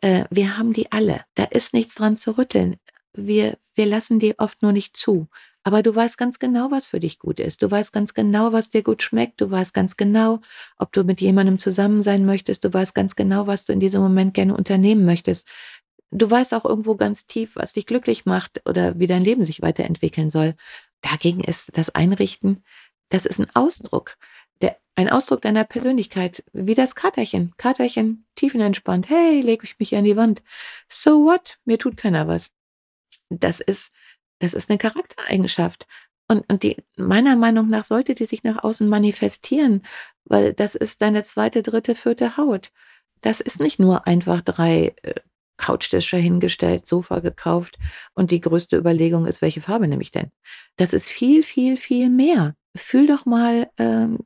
Äh, 0.01 0.25
wir 0.29 0.57
haben 0.57 0.73
die 0.73 0.91
alle. 0.91 1.21
Da 1.35 1.45
ist 1.45 1.73
nichts 1.73 1.95
dran 1.95 2.17
zu 2.17 2.37
rütteln. 2.37 2.77
Wir, 3.13 3.57
wir 3.73 3.85
lassen 3.85 4.19
die 4.19 4.37
oft 4.37 4.61
nur 4.61 4.71
nicht 4.71 4.95
zu. 4.95 5.27
Aber 5.63 5.83
du 5.83 5.93
weißt 5.93 6.17
ganz 6.17 6.39
genau, 6.39 6.71
was 6.71 6.87
für 6.87 6.99
dich 6.99 7.19
gut 7.19 7.39
ist. 7.39 7.61
Du 7.61 7.69
weißt 7.69 7.91
ganz 7.91 8.13
genau, 8.13 8.53
was 8.53 8.69
dir 8.69 8.83
gut 8.83 9.03
schmeckt. 9.03 9.41
Du 9.41 9.51
weißt 9.51 9.73
ganz 9.73 9.97
genau, 9.97 10.39
ob 10.77 10.93
du 10.93 11.03
mit 11.03 11.19
jemandem 11.19 11.59
zusammen 11.59 12.01
sein 12.01 12.25
möchtest. 12.25 12.63
Du 12.63 12.73
weißt 12.73 12.95
ganz 12.95 13.15
genau, 13.15 13.47
was 13.47 13.65
du 13.65 13.73
in 13.73 13.79
diesem 13.79 14.01
Moment 14.01 14.33
gerne 14.33 14.55
unternehmen 14.55 15.03
möchtest. 15.03 15.47
Du 16.09 16.29
weißt 16.31 16.53
auch 16.53 16.63
irgendwo 16.63 16.95
ganz 16.95 17.27
tief, 17.27 17.55
was 17.55 17.73
dich 17.73 17.85
glücklich 17.85 18.25
macht 18.25 18.61
oder 18.65 18.97
wie 18.97 19.07
dein 19.07 19.23
Leben 19.23 19.43
sich 19.43 19.61
weiterentwickeln 19.61 20.29
soll. 20.29 20.55
Dagegen 21.01 21.43
ist 21.43 21.77
das 21.77 21.89
Einrichten, 21.89 22.63
das 23.09 23.25
ist 23.25 23.39
ein 23.39 23.53
Ausdruck 23.53 24.15
ein 24.97 25.09
Ausdruck 25.09 25.43
deiner 25.43 25.63
Persönlichkeit, 25.63 26.43
wie 26.53 26.73
das 26.73 26.95
Katerchen. 26.95 27.53
Katerchen, 27.57 28.25
tiefenentspannt. 28.35 29.07
Hey, 29.09 29.41
leg 29.41 29.63
ich 29.63 29.77
mich 29.77 29.95
an 29.95 30.05
die 30.05 30.17
Wand. 30.17 30.41
So 30.89 31.23
what? 31.23 31.59
Mir 31.65 31.77
tut 31.77 31.97
keiner 31.97 32.27
was. 32.27 32.49
Das 33.29 33.59
ist, 33.59 33.93
das 34.39 34.55
ist 34.55 34.71
eine 34.71 34.79
Charaktereigenschaft. 34.79 35.85
Und, 36.27 36.49
und 36.49 36.63
die, 36.63 36.77
meiner 36.97 37.35
Meinung 37.35 37.69
nach 37.69 37.85
sollte 37.85 38.15
die 38.15 38.25
sich 38.25 38.43
nach 38.43 38.63
außen 38.63 38.89
manifestieren, 38.89 39.85
weil 40.25 40.53
das 40.53 40.73
ist 40.73 40.99
deine 41.03 41.23
zweite, 41.23 41.61
dritte, 41.61 41.93
vierte 41.93 42.35
Haut. 42.35 42.71
Das 43.21 43.39
ist 43.39 43.59
nicht 43.59 43.77
nur 43.77 44.07
einfach 44.07 44.41
drei 44.41 44.95
äh, 45.03 45.13
Couchtische 45.57 46.17
hingestellt, 46.17 46.87
Sofa 46.87 47.19
gekauft 47.19 47.77
und 48.15 48.31
die 48.31 48.41
größte 48.41 48.75
Überlegung 48.77 49.27
ist, 49.27 49.43
welche 49.43 49.61
Farbe 49.61 49.87
nehme 49.87 50.01
ich 50.01 50.11
denn? 50.11 50.31
Das 50.75 50.91
ist 50.91 51.07
viel, 51.07 51.43
viel, 51.43 51.77
viel 51.77 52.09
mehr. 52.09 52.55
Fühl 52.75 53.07
doch 53.07 53.25
mal 53.25 53.69
ähm, 53.77 54.19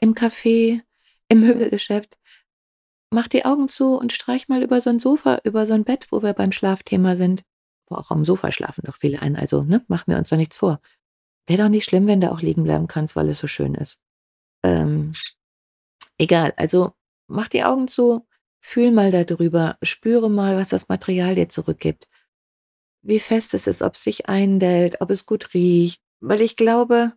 im 0.00 0.14
Café, 0.14 0.82
im 1.28 1.40
Möbelgeschäft. 1.40 2.18
Mach 3.10 3.28
die 3.28 3.44
Augen 3.44 3.68
zu 3.68 3.96
und 3.96 4.12
streich 4.12 4.48
mal 4.48 4.62
über 4.62 4.80
so 4.80 4.90
ein 4.90 4.98
Sofa, 4.98 5.40
über 5.44 5.66
so 5.66 5.72
ein 5.72 5.84
Bett, 5.84 6.08
wo 6.10 6.22
wir 6.22 6.32
beim 6.32 6.52
Schlafthema 6.52 7.16
sind. 7.16 7.42
Wo 7.88 7.96
auch 7.96 8.10
am 8.10 8.24
Sofa 8.24 8.50
schlafen 8.50 8.82
doch 8.84 8.96
viele 8.96 9.22
ein, 9.22 9.36
also 9.36 9.62
ne, 9.62 9.84
machen 9.88 10.10
wir 10.10 10.18
uns 10.18 10.28
doch 10.28 10.36
nichts 10.36 10.56
vor. 10.56 10.80
Wäre 11.46 11.62
doch 11.62 11.68
nicht 11.68 11.84
schlimm, 11.84 12.06
wenn 12.08 12.20
du 12.20 12.32
auch 12.32 12.40
liegen 12.40 12.64
bleiben 12.64 12.88
kannst, 12.88 13.14
weil 13.14 13.28
es 13.28 13.38
so 13.38 13.46
schön 13.46 13.74
ist. 13.74 14.00
Ähm, 14.64 15.12
egal, 16.18 16.52
also 16.56 16.92
mach 17.28 17.48
die 17.48 17.62
Augen 17.62 17.86
zu, 17.86 18.26
fühl 18.60 18.90
mal 18.90 19.12
darüber, 19.12 19.78
spüre 19.82 20.28
mal, 20.28 20.56
was 20.56 20.70
das 20.70 20.88
Material 20.88 21.36
dir 21.36 21.48
zurückgibt. 21.48 22.08
Wie 23.02 23.20
fest 23.20 23.54
es 23.54 23.68
ist, 23.68 23.82
ob 23.82 23.94
es 23.94 24.02
sich 24.02 24.28
eindellt, 24.28 25.00
ob 25.00 25.10
es 25.10 25.26
gut 25.26 25.54
riecht. 25.54 26.02
Weil 26.18 26.40
ich 26.40 26.56
glaube, 26.56 27.12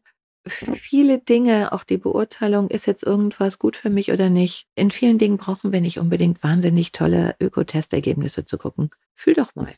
viele 0.47 1.19
Dinge, 1.19 1.71
auch 1.71 1.83
die 1.83 1.97
Beurteilung, 1.97 2.69
ist 2.69 2.85
jetzt 2.85 3.03
irgendwas 3.03 3.59
gut 3.59 3.75
für 3.75 3.89
mich 3.89 4.11
oder 4.11 4.29
nicht. 4.29 4.67
In 4.75 4.91
vielen 4.91 5.17
Dingen 5.17 5.37
brauchen 5.37 5.71
wir 5.71 5.81
nicht 5.81 5.99
unbedingt 5.99 6.43
wahnsinnig 6.43 6.91
tolle 6.91 7.35
Ökotestergebnisse 7.39 8.45
zu 8.45 8.57
gucken. 8.57 8.89
Fühl 9.15 9.33
doch 9.33 9.55
mal. 9.55 9.73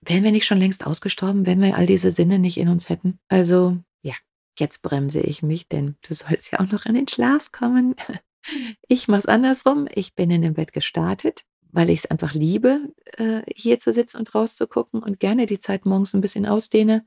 Wären 0.00 0.24
wir 0.24 0.32
nicht 0.32 0.46
schon 0.46 0.58
längst 0.58 0.86
ausgestorben, 0.86 1.46
wenn 1.46 1.60
wir 1.60 1.76
all 1.76 1.86
diese 1.86 2.12
Sinne 2.12 2.38
nicht 2.38 2.58
in 2.58 2.68
uns 2.68 2.88
hätten? 2.88 3.18
Also, 3.28 3.78
ja, 4.02 4.14
jetzt 4.58 4.82
bremse 4.82 5.20
ich 5.20 5.42
mich, 5.42 5.68
denn 5.68 5.96
du 6.02 6.14
sollst 6.14 6.52
ja 6.52 6.60
auch 6.60 6.70
noch 6.70 6.86
an 6.86 6.94
den 6.94 7.08
Schlaf 7.08 7.52
kommen. 7.52 7.94
Ich 8.86 9.08
mach's 9.08 9.26
andersrum. 9.26 9.88
Ich 9.92 10.14
bin 10.14 10.30
in 10.30 10.40
dem 10.40 10.54
Bett 10.54 10.72
gestartet, 10.72 11.42
weil 11.70 11.90
ich 11.90 11.98
es 11.98 12.06
einfach 12.06 12.32
liebe, 12.32 12.94
äh, 13.18 13.42
hier 13.54 13.78
zu 13.78 13.92
sitzen 13.92 14.16
und 14.16 14.34
rauszugucken 14.34 15.02
und 15.02 15.20
gerne 15.20 15.44
die 15.44 15.58
Zeit 15.58 15.84
morgens 15.84 16.14
ein 16.14 16.22
bisschen 16.22 16.46
ausdehne 16.46 17.04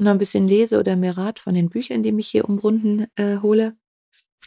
noch 0.00 0.12
ein 0.12 0.18
bisschen 0.18 0.48
lese 0.48 0.78
oder 0.78 0.96
mir 0.96 1.16
Rat 1.16 1.38
von 1.38 1.54
den 1.54 1.70
Büchern, 1.70 2.02
die 2.02 2.12
mich 2.12 2.28
hier 2.28 2.48
umrunden, 2.48 3.06
äh, 3.16 3.38
hole. 3.38 3.76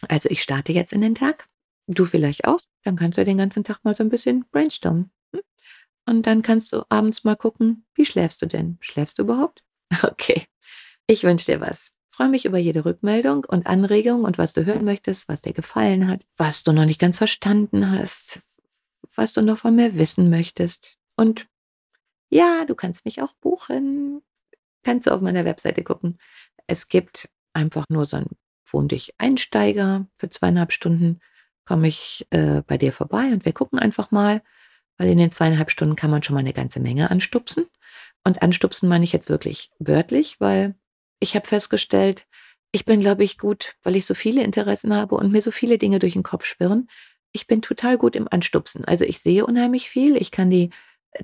Also, 0.08 0.28
ich 0.30 0.42
starte 0.42 0.72
jetzt 0.72 0.92
in 0.92 1.00
den 1.00 1.14
Tag. 1.14 1.48
Du 1.86 2.04
vielleicht 2.04 2.46
auch. 2.46 2.60
Dann 2.82 2.96
kannst 2.96 3.18
du 3.18 3.24
den 3.24 3.38
ganzen 3.38 3.64
Tag 3.64 3.84
mal 3.84 3.94
so 3.94 4.02
ein 4.04 4.10
bisschen 4.10 4.46
brainstormen, 4.50 5.10
hm? 5.32 5.42
Und 6.06 6.26
dann 6.26 6.42
kannst 6.42 6.72
du 6.72 6.84
abends 6.90 7.24
mal 7.24 7.36
gucken, 7.36 7.86
wie 7.94 8.04
schläfst 8.06 8.42
du 8.42 8.46
denn? 8.46 8.78
Schläfst 8.80 9.18
du 9.18 9.22
überhaupt? 9.22 9.62
Okay. 10.02 10.46
Ich 11.06 11.24
wünsche 11.24 11.46
dir 11.46 11.60
was. 11.60 11.94
Freue 12.10 12.28
mich 12.28 12.44
über 12.44 12.58
jede 12.58 12.84
Rückmeldung 12.84 13.44
und 13.44 13.66
Anregung 13.66 14.24
und 14.24 14.38
was 14.38 14.52
du 14.52 14.64
hören 14.64 14.84
möchtest, 14.84 15.28
was 15.28 15.42
dir 15.42 15.52
gefallen 15.52 16.08
hat, 16.08 16.26
was 16.36 16.62
du 16.62 16.72
noch 16.72 16.84
nicht 16.84 17.00
ganz 17.00 17.18
verstanden 17.18 17.90
hast, 17.90 18.40
was 19.14 19.32
du 19.32 19.42
noch 19.42 19.58
von 19.58 19.74
mir 19.74 19.96
wissen 19.96 20.30
möchtest. 20.30 20.96
Und 21.16 21.46
ja, 22.30 22.64
du 22.64 22.74
kannst 22.74 23.04
mich 23.04 23.20
auch 23.20 23.34
buchen. 23.34 24.22
Kannst 24.84 25.06
du 25.06 25.12
auf 25.12 25.20
meiner 25.20 25.44
Webseite 25.44 25.82
gucken. 25.82 26.18
Es 26.66 26.88
gibt 26.88 27.28
einfach 27.52 27.86
nur 27.88 28.06
so 28.06 28.18
ein 28.18 28.26
Wohn 28.70 28.88
dich 28.88 29.14
Einsteiger 29.18 30.06
für 30.16 30.30
zweieinhalb 30.30 30.72
Stunden 30.72 31.20
komme 31.64 31.88
ich 31.88 32.26
äh, 32.30 32.62
bei 32.66 32.78
dir 32.78 32.92
vorbei 32.92 33.30
und 33.32 33.44
wir 33.44 33.52
gucken 33.52 33.78
einfach 33.78 34.10
mal, 34.10 34.42
weil 34.98 35.08
in 35.08 35.18
den 35.18 35.30
zweieinhalb 35.30 35.70
Stunden 35.70 35.96
kann 35.96 36.10
man 36.10 36.22
schon 36.22 36.34
mal 36.34 36.40
eine 36.40 36.52
ganze 36.52 36.80
Menge 36.80 37.10
anstupsen. 37.10 37.66
Und 38.22 38.42
anstupsen 38.42 38.88
meine 38.88 39.04
ich 39.04 39.12
jetzt 39.12 39.28
wirklich 39.28 39.70
wörtlich, 39.78 40.40
weil 40.40 40.74
ich 41.20 41.34
habe 41.36 41.46
festgestellt, 41.46 42.26
ich 42.72 42.84
bin, 42.84 43.00
glaube 43.00 43.24
ich, 43.24 43.38
gut, 43.38 43.76
weil 43.82 43.96
ich 43.96 44.06
so 44.06 44.14
viele 44.14 44.42
Interessen 44.42 44.94
habe 44.94 45.14
und 45.14 45.32
mir 45.32 45.42
so 45.42 45.50
viele 45.50 45.78
Dinge 45.78 45.98
durch 45.98 46.14
den 46.14 46.22
Kopf 46.22 46.44
schwirren. 46.44 46.88
Ich 47.32 47.46
bin 47.46 47.62
total 47.62 47.98
gut 47.98 48.16
im 48.16 48.28
Anstupsen. 48.30 48.84
Also 48.84 49.04
ich 49.04 49.20
sehe 49.20 49.46
unheimlich 49.46 49.88
viel. 49.88 50.16
Ich 50.16 50.30
kann 50.30 50.50
die, 50.50 50.70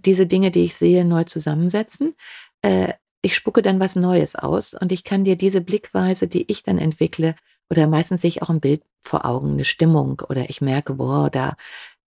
diese 0.04 0.26
Dinge, 0.26 0.50
die 0.50 0.64
ich 0.64 0.76
sehe, 0.76 1.04
neu 1.04 1.24
zusammensetzen. 1.24 2.14
Äh, 2.62 2.94
ich 3.22 3.34
spucke 3.34 3.62
dann 3.62 3.80
was 3.80 3.96
Neues 3.96 4.34
aus 4.34 4.74
und 4.74 4.92
ich 4.92 5.04
kann 5.04 5.24
dir 5.24 5.36
diese 5.36 5.60
Blickweise, 5.60 6.26
die 6.28 6.50
ich 6.50 6.62
dann 6.62 6.78
entwickle, 6.78 7.34
oder 7.68 7.86
meistens 7.86 8.22
sehe 8.22 8.28
ich 8.28 8.42
auch 8.42 8.50
ein 8.50 8.60
Bild 8.60 8.82
vor 9.02 9.24
Augen, 9.24 9.52
eine 9.52 9.64
Stimmung, 9.64 10.22
oder 10.28 10.50
ich 10.50 10.60
merke, 10.60 10.94
boah, 10.94 11.30
da, 11.30 11.56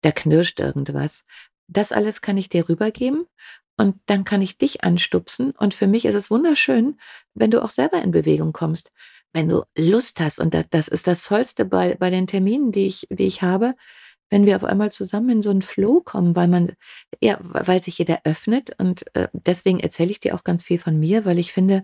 da 0.02 0.12
knirscht 0.12 0.60
irgendwas. 0.60 1.24
Das 1.68 1.92
alles 1.92 2.22
kann 2.22 2.38
ich 2.38 2.50
dir 2.50 2.68
rübergeben 2.68 3.26
und 3.78 4.00
dann 4.06 4.24
kann 4.24 4.42
ich 4.42 4.58
dich 4.58 4.84
anstupsen. 4.84 5.52
Und 5.52 5.74
für 5.74 5.88
mich 5.88 6.06
ist 6.06 6.16
es 6.16 6.32
wunderschön, 6.32 7.00
wenn 7.34 7.52
du 7.52 7.64
auch 7.64 7.72
selber 7.72 8.02
in 8.02 8.12
Bewegung 8.12 8.54
kommst. 8.54 8.92
Wenn 9.34 9.50
du 9.50 9.64
Lust 9.76 10.20
hast, 10.20 10.40
und 10.40 10.54
das, 10.54 10.70
das 10.70 10.88
ist 10.88 11.08
das 11.08 11.24
Tollste 11.24 11.66
bei, 11.66 11.96
bei 11.96 12.10
den 12.10 12.28
Terminen, 12.28 12.72
die 12.72 12.88
ich, 12.88 13.08
die 13.10 13.26
ich 13.26 13.42
habe, 13.42 13.76
wenn 14.30 14.46
wir 14.46 14.56
auf 14.56 14.64
einmal 14.64 14.92
zusammen 14.92 15.30
in 15.30 15.42
so 15.42 15.50
einen 15.50 15.62
Flow 15.62 16.02
kommen, 16.02 16.36
weil 16.36 16.48
man, 16.48 16.74
ja, 17.22 17.38
weil 17.42 17.84
sich 17.84 17.98
jeder 17.98 18.22
öffnet. 18.24 18.72
Und 18.80 19.06
äh, 19.16 19.28
deswegen 19.34 19.80
erzähle 19.80 20.12
ich 20.12 20.20
dir 20.20 20.36
auch 20.36 20.44
ganz 20.44 20.64
viel 20.64 20.80
von 20.80 21.00
mir, 21.00 21.26
weil 21.26 21.40
ich 21.40 21.54
finde, 21.54 21.84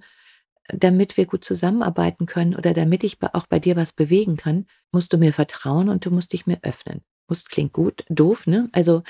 damit 0.67 1.17
wir 1.17 1.25
gut 1.25 1.43
zusammenarbeiten 1.43 2.25
können 2.25 2.55
oder 2.55 2.73
damit 2.73 3.03
ich 3.03 3.17
auch 3.33 3.47
bei 3.47 3.59
dir 3.59 3.75
was 3.75 3.91
bewegen 3.91 4.37
kann, 4.37 4.65
musst 4.91 5.13
du 5.13 5.17
mir 5.17 5.33
vertrauen 5.33 5.89
und 5.89 6.05
du 6.05 6.11
musst 6.11 6.33
dich 6.33 6.47
mir 6.47 6.59
öffnen. 6.61 7.01
Musst 7.27 7.49
klingt 7.49 7.73
gut, 7.73 8.05
doof, 8.09 8.47
ne? 8.47 8.69
Also 8.71 9.03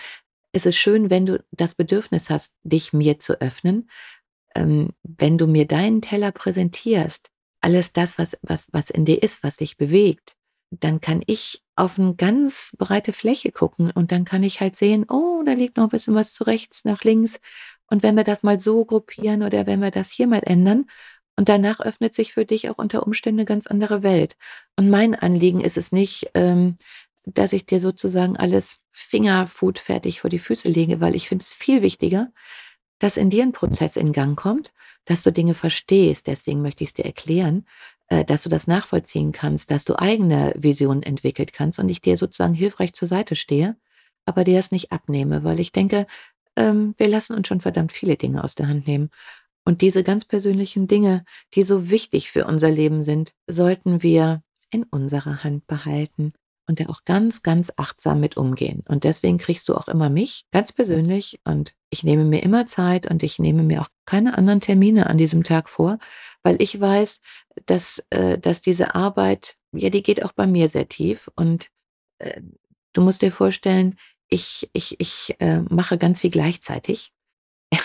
es 0.51 0.65
ist 0.65 0.77
schön, 0.77 1.09
wenn 1.09 1.25
du 1.25 1.43
das 1.51 1.75
Bedürfnis 1.75 2.29
hast, 2.29 2.57
dich 2.63 2.93
mir 2.93 3.19
zu 3.19 3.39
öffnen, 3.39 3.89
ähm, 4.55 4.89
wenn 5.03 5.37
du 5.37 5.47
mir 5.47 5.65
deinen 5.65 6.01
Teller 6.01 6.31
präsentierst, 6.31 7.29
alles 7.61 7.93
das, 7.93 8.17
was, 8.17 8.37
was, 8.41 8.65
was 8.71 8.89
in 8.89 9.05
dir 9.05 9.23
ist, 9.23 9.43
was 9.43 9.57
dich 9.57 9.77
bewegt, 9.77 10.35
dann 10.71 11.01
kann 11.01 11.21
ich 11.27 11.63
auf 11.75 11.99
eine 11.99 12.15
ganz 12.15 12.75
breite 12.79 13.13
Fläche 13.13 13.51
gucken 13.51 13.91
und 13.91 14.11
dann 14.11 14.25
kann 14.25 14.43
ich 14.43 14.61
halt 14.61 14.77
sehen, 14.77 15.05
oh, 15.09 15.43
da 15.45 15.51
liegt 15.51 15.77
noch 15.77 15.85
ein 15.85 15.89
bisschen 15.89 16.15
was 16.15 16.33
zu 16.33 16.45
rechts, 16.45 16.85
nach 16.85 17.03
links. 17.03 17.39
Und 17.87 18.03
wenn 18.03 18.15
wir 18.15 18.23
das 18.23 18.41
mal 18.41 18.59
so 18.59 18.85
gruppieren 18.85 19.43
oder 19.43 19.65
wenn 19.65 19.81
wir 19.81 19.91
das 19.91 20.09
hier 20.09 20.27
mal 20.27 20.41
ändern 20.45 20.85
und 21.35 21.49
danach 21.49 21.81
öffnet 21.81 22.15
sich 22.15 22.33
für 22.33 22.45
dich 22.45 22.69
auch 22.69 22.77
unter 22.77 23.03
Umständen 23.03 23.41
eine 23.41 23.45
ganz 23.45 23.67
andere 23.67 24.01
Welt. 24.01 24.37
Und 24.77 24.89
mein 24.89 25.13
Anliegen 25.13 25.59
ist 25.59 25.75
es 25.75 25.91
nicht, 25.91 26.31
ähm, 26.35 26.77
dass 27.25 27.53
ich 27.53 27.65
dir 27.65 27.81
sozusagen 27.81 28.37
alles 28.37 28.81
Fingerfood 28.91 29.77
fertig 29.77 30.21
vor 30.21 30.29
die 30.29 30.39
Füße 30.39 30.69
lege, 30.69 31.01
weil 31.01 31.15
ich 31.15 31.27
finde 31.27 31.43
es 31.43 31.49
viel 31.49 31.81
wichtiger, 31.81 32.31
dass 32.99 33.17
in 33.17 33.29
dir 33.29 33.43
ein 33.43 33.51
Prozess 33.51 33.97
in 33.97 34.13
Gang 34.13 34.37
kommt, 34.37 34.71
dass 35.05 35.23
du 35.23 35.31
Dinge 35.31 35.53
verstehst. 35.53 36.27
Deswegen 36.27 36.61
möchte 36.61 36.83
ich 36.83 36.91
es 36.91 36.93
dir 36.93 37.05
erklären, 37.05 37.65
dass 38.25 38.43
du 38.43 38.49
das 38.49 38.67
nachvollziehen 38.67 39.31
kannst, 39.31 39.71
dass 39.71 39.85
du 39.85 39.97
eigene 39.97 40.53
Visionen 40.57 41.03
entwickelt 41.03 41.53
kannst 41.53 41.79
und 41.79 41.89
ich 41.89 42.01
dir 42.01 42.17
sozusagen 42.17 42.53
hilfreich 42.53 42.93
zur 42.93 43.07
Seite 43.07 43.35
stehe, 43.35 43.77
aber 44.25 44.43
dir 44.43 44.59
es 44.59 44.71
nicht 44.71 44.91
abnehme, 44.91 45.43
weil 45.43 45.59
ich 45.59 45.71
denke, 45.71 46.07
ähm, 46.55 46.93
wir 46.97 47.07
lassen 47.07 47.35
uns 47.35 47.47
schon 47.47 47.61
verdammt 47.61 47.91
viele 47.91 48.17
Dinge 48.17 48.43
aus 48.43 48.55
der 48.55 48.67
Hand 48.67 48.87
nehmen. 48.87 49.09
Und 49.63 49.81
diese 49.81 50.03
ganz 50.03 50.25
persönlichen 50.25 50.87
Dinge, 50.87 51.23
die 51.53 51.63
so 51.63 51.89
wichtig 51.89 52.31
für 52.31 52.45
unser 52.45 52.71
Leben 52.71 53.03
sind, 53.03 53.33
sollten 53.47 54.03
wir 54.03 54.43
in 54.71 54.83
unserer 54.83 55.43
Hand 55.43 55.67
behalten 55.67 56.33
und 56.67 56.79
da 56.79 56.85
auch 56.87 57.03
ganz, 57.05 57.43
ganz 57.43 57.71
achtsam 57.77 58.19
mit 58.19 58.37
umgehen. 58.37 58.83
Und 58.87 59.03
deswegen 59.03 59.37
kriegst 59.37 59.67
du 59.67 59.75
auch 59.75 59.87
immer 59.87 60.09
mich 60.09 60.45
ganz 60.51 60.71
persönlich 60.71 61.39
und 61.43 61.73
ich 61.89 62.03
nehme 62.03 62.23
mir 62.23 62.43
immer 62.43 62.65
Zeit 62.65 63.09
und 63.09 63.23
ich 63.23 63.39
nehme 63.39 63.63
mir 63.63 63.81
auch 63.81 63.89
keine 64.05 64.37
anderen 64.37 64.61
Termine 64.61 65.07
an 65.07 65.17
diesem 65.17 65.43
Tag 65.43 65.69
vor, 65.69 65.99
weil 66.43 66.61
ich 66.61 66.79
weiß, 66.79 67.21
dass, 67.65 68.03
äh, 68.09 68.37
dass 68.37 68.61
diese 68.61 68.95
Arbeit, 68.95 69.57
ja, 69.73 69.89
die 69.89 70.03
geht 70.03 70.23
auch 70.23 70.31
bei 70.31 70.47
mir 70.47 70.69
sehr 70.69 70.87
tief. 70.87 71.29
Und 71.35 71.69
äh, 72.19 72.41
du 72.93 73.01
musst 73.01 73.21
dir 73.21 73.31
vorstellen, 73.31 73.97
ich, 74.29 74.69
ich, 74.73 74.99
ich 74.99 75.35
äh, 75.39 75.59
mache 75.69 75.97
ganz 75.97 76.21
viel 76.21 76.31
gleichzeitig. 76.31 77.11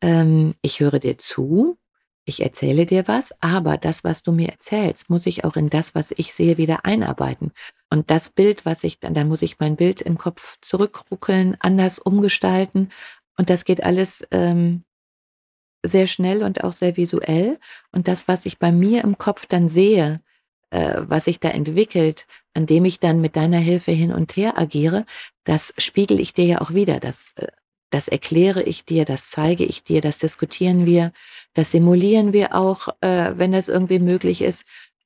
ähm, 0.00 0.54
ich 0.62 0.80
höre 0.80 1.00
dir 1.00 1.18
zu, 1.18 1.78
ich 2.24 2.40
erzähle 2.40 2.86
dir 2.86 3.06
was, 3.06 3.34
aber 3.42 3.76
das, 3.76 4.02
was 4.02 4.22
du 4.22 4.32
mir 4.32 4.48
erzählst, 4.48 5.10
muss 5.10 5.26
ich 5.26 5.44
auch 5.44 5.56
in 5.56 5.68
das, 5.68 5.94
was 5.94 6.12
ich 6.16 6.32
sehe, 6.32 6.56
wieder 6.56 6.84
einarbeiten. 6.84 7.52
Und 7.94 8.10
das 8.10 8.28
Bild, 8.28 8.66
was 8.66 8.82
ich 8.82 8.98
dann, 8.98 9.14
dann 9.14 9.28
muss 9.28 9.40
ich 9.40 9.60
mein 9.60 9.76
Bild 9.76 10.00
im 10.00 10.18
Kopf 10.18 10.58
zurückruckeln, 10.60 11.56
anders 11.60 12.00
umgestalten. 12.00 12.90
Und 13.36 13.50
das 13.50 13.64
geht 13.64 13.84
alles 13.84 14.26
ähm, 14.32 14.82
sehr 15.84 16.08
schnell 16.08 16.42
und 16.42 16.64
auch 16.64 16.72
sehr 16.72 16.96
visuell. 16.96 17.60
Und 17.92 18.08
das, 18.08 18.26
was 18.26 18.46
ich 18.46 18.58
bei 18.58 18.72
mir 18.72 19.04
im 19.04 19.16
Kopf 19.16 19.46
dann 19.46 19.68
sehe, 19.68 20.20
äh, 20.70 21.02
was 21.02 21.26
sich 21.26 21.38
da 21.38 21.50
entwickelt, 21.50 22.26
an 22.52 22.66
dem 22.66 22.84
ich 22.84 22.98
dann 22.98 23.20
mit 23.20 23.36
deiner 23.36 23.60
Hilfe 23.60 23.92
hin 23.92 24.12
und 24.12 24.34
her 24.34 24.58
agiere, 24.58 25.06
das 25.44 25.72
spiegel 25.78 26.18
ich 26.18 26.34
dir 26.34 26.46
ja 26.46 26.60
auch 26.62 26.74
wieder. 26.74 26.98
Das, 26.98 27.32
äh, 27.36 27.46
das 27.90 28.08
erkläre 28.08 28.64
ich 28.64 28.84
dir, 28.84 29.04
das 29.04 29.30
zeige 29.30 29.64
ich 29.64 29.84
dir, 29.84 30.00
das 30.00 30.18
diskutieren 30.18 30.84
wir, 30.84 31.12
das 31.52 31.70
simulieren 31.70 32.32
wir 32.32 32.56
auch, 32.56 32.88
äh, 33.02 33.38
wenn 33.38 33.52
das 33.52 33.68
irgendwie 33.68 34.00
möglich 34.00 34.42
ist. 34.42 34.64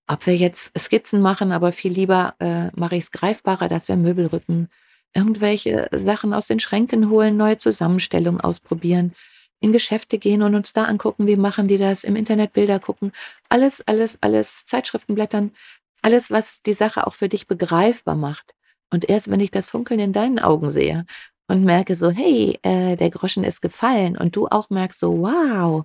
Ob 0.09 0.27
wir 0.27 0.37
jetzt 0.37 0.79
Skizzen 0.79 1.21
machen, 1.21 1.53
aber 1.53 1.71
viel 1.71 1.93
lieber 1.93 2.35
äh, 2.39 2.69
mache 2.75 2.97
ich 2.97 3.05
es 3.05 3.11
greifbarer, 3.11 3.69
dass 3.69 3.89
wir 3.89 3.97
Möbel 3.97 4.27
rücken, 4.27 4.69
irgendwelche 5.15 5.89
Sachen 5.93 6.33
aus 6.33 6.47
den 6.47 6.61
Schränken 6.61 7.11
holen, 7.11 7.37
neue 7.37 7.59
Zusammenstellungen 7.59 8.41
ausprobieren 8.41 9.15
in 9.61 9.73
Geschäfte 9.73 10.19
gehen 10.19 10.43
und 10.43 10.55
uns 10.55 10.73
da 10.73 10.85
angucken, 10.85 11.27
wie 11.27 11.37
machen 11.37 11.69
die 11.69 11.79
das, 11.79 12.05
im 12.05 12.17
Internet 12.17 12.53
Bilder 12.53 12.79
gucken, 12.79 13.13
alles, 13.49 13.87
alles, 13.87 14.19
alles, 14.23 14.65
Zeitschriften 14.67 15.15
blättern, 15.15 15.53
alles, 16.01 16.31
was 16.31 16.63
die 16.63 16.75
Sache 16.75 17.07
auch 17.07 17.15
für 17.15 17.29
dich 17.29 17.47
begreifbar 17.47 18.15
macht. 18.15 18.55
Und 18.91 19.09
erst 19.09 19.31
wenn 19.31 19.41
ich 19.41 19.51
das 19.51 19.69
Funkeln 19.69 20.01
in 20.01 20.13
deinen 20.13 20.39
Augen 20.39 20.71
sehe 20.71 21.07
und 21.49 21.65
merke 21.65 21.97
so, 21.97 22.11
hey, 22.11 22.59
äh, 22.63 22.97
der 22.97 23.11
Groschen 23.11 23.45
ist 23.45 23.61
gefallen 23.61 24.17
und 24.17 24.37
du 24.37 24.47
auch 24.49 24.71
merkst 24.71 25.01
so, 25.01 25.19
wow, 25.19 25.85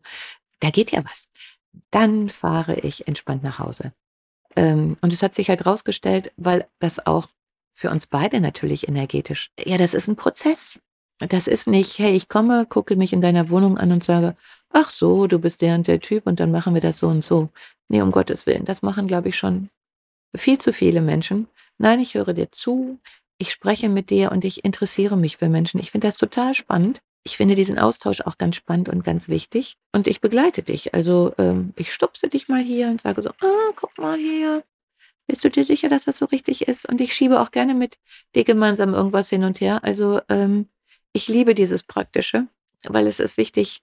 da 0.60 0.70
geht 0.70 0.92
ja 0.92 1.04
was, 1.04 1.30
dann 1.92 2.30
fahre 2.30 2.76
ich 2.80 3.08
entspannt 3.08 3.44
nach 3.44 3.60
Hause. 3.60 3.92
Ähm, 4.56 4.98
und 5.02 5.14
es 5.14 5.22
hat 5.24 5.36
sich 5.36 5.50
halt 5.50 5.66
rausgestellt, 5.66 6.32
weil 6.38 6.68
das 6.80 7.06
auch 7.06 7.28
für 7.74 7.90
uns 7.90 8.06
beide 8.06 8.40
natürlich 8.40 8.88
energetisch, 8.88 9.52
ja, 9.60 9.78
das 9.78 9.94
ist 9.94 10.08
ein 10.08 10.16
Prozess. 10.16 10.82
Das 11.20 11.48
ist 11.48 11.68
nicht, 11.68 12.00
hey, 12.00 12.14
ich 12.14 12.28
komme, 12.28 12.66
gucke 12.66 12.96
mich 12.96 13.14
in 13.14 13.22
deiner 13.22 13.50
Wohnung 13.50 13.78
an 13.78 13.92
und 13.92 14.04
sage, 14.04 14.36
ach 14.70 14.90
so, 14.90 15.28
du 15.28 15.40
bist 15.40 15.62
der 15.62 15.76
und 15.76 15.88
der 15.88 16.00
Typ 16.00 16.28
und 16.28 16.40
dann 16.40 16.52
machen 16.52 16.74
wir 16.74 16.82
das 16.82 16.98
so 16.98 17.08
und 17.08 17.24
so. 17.24 17.50
Nee, 17.88 18.02
um 18.02 18.12
Gottes 18.12 18.46
Willen, 18.46 18.66
das 18.66 18.82
machen, 18.82 19.08
glaube 19.08 19.30
ich, 19.30 19.38
schon 19.38 19.70
viel 20.36 20.58
zu 20.58 20.74
viele 20.74 21.02
Menschen. 21.02 21.48
Nein, 21.78 22.00
ich 22.00 22.16
höre 22.16 22.34
dir 22.34 22.52
zu, 22.52 23.00
ich 23.38 23.52
spreche 23.52 23.90
mit 23.90 24.10
dir 24.10 24.32
und 24.32 24.46
ich 24.46 24.64
interessiere 24.66 25.18
mich 25.18 25.38
für 25.38 25.50
Menschen. 25.50 25.80
Ich 25.80 25.92
finde 25.92 26.08
das 26.08 26.18
total 26.18 26.54
spannend. 26.56 27.02
Ich 27.24 27.38
finde 27.38 27.56
diesen 27.56 27.80
Austausch 27.80 28.22
auch 28.22 28.38
ganz 28.38 28.58
spannend 28.58 28.90
und 28.90 29.04
ganz 29.04 29.30
wichtig. 29.30 29.78
Und 29.94 30.08
ich 30.08 30.20
begleite 30.20 30.62
dich. 30.62 30.94
Also 30.94 31.34
ähm, 31.38 31.74
ich 31.78 31.94
stupse 31.94 32.28
dich 32.28 32.50
mal 32.50 32.62
hier 32.62 32.90
und 32.90 33.02
sage 33.02 33.22
so, 33.22 33.30
ah, 33.30 33.72
guck 33.76 33.98
mal 33.98 34.18
hier. 34.18 34.64
Bist 35.28 35.44
du 35.46 35.50
dir 35.50 35.64
sicher, 35.64 35.88
dass 35.88 36.04
das 36.04 36.18
so 36.18 36.26
richtig 36.26 36.68
ist? 36.68 36.88
Und 36.88 37.00
ich 37.00 37.14
schiebe 37.14 37.40
auch 37.40 37.52
gerne 37.52 37.74
mit 37.74 37.98
dir 38.36 38.44
gemeinsam 38.44 38.94
irgendwas 38.94 39.30
hin 39.30 39.46
und 39.46 39.62
her. 39.62 39.84
Also 39.84 40.20
ähm, 40.28 40.68
ich 41.14 41.30
liebe 41.30 41.56
dieses 41.56 41.84
Praktische, 41.84 42.48
weil 42.84 43.08
es 43.08 43.22
ist 43.22 43.38
wichtig, 43.38 43.82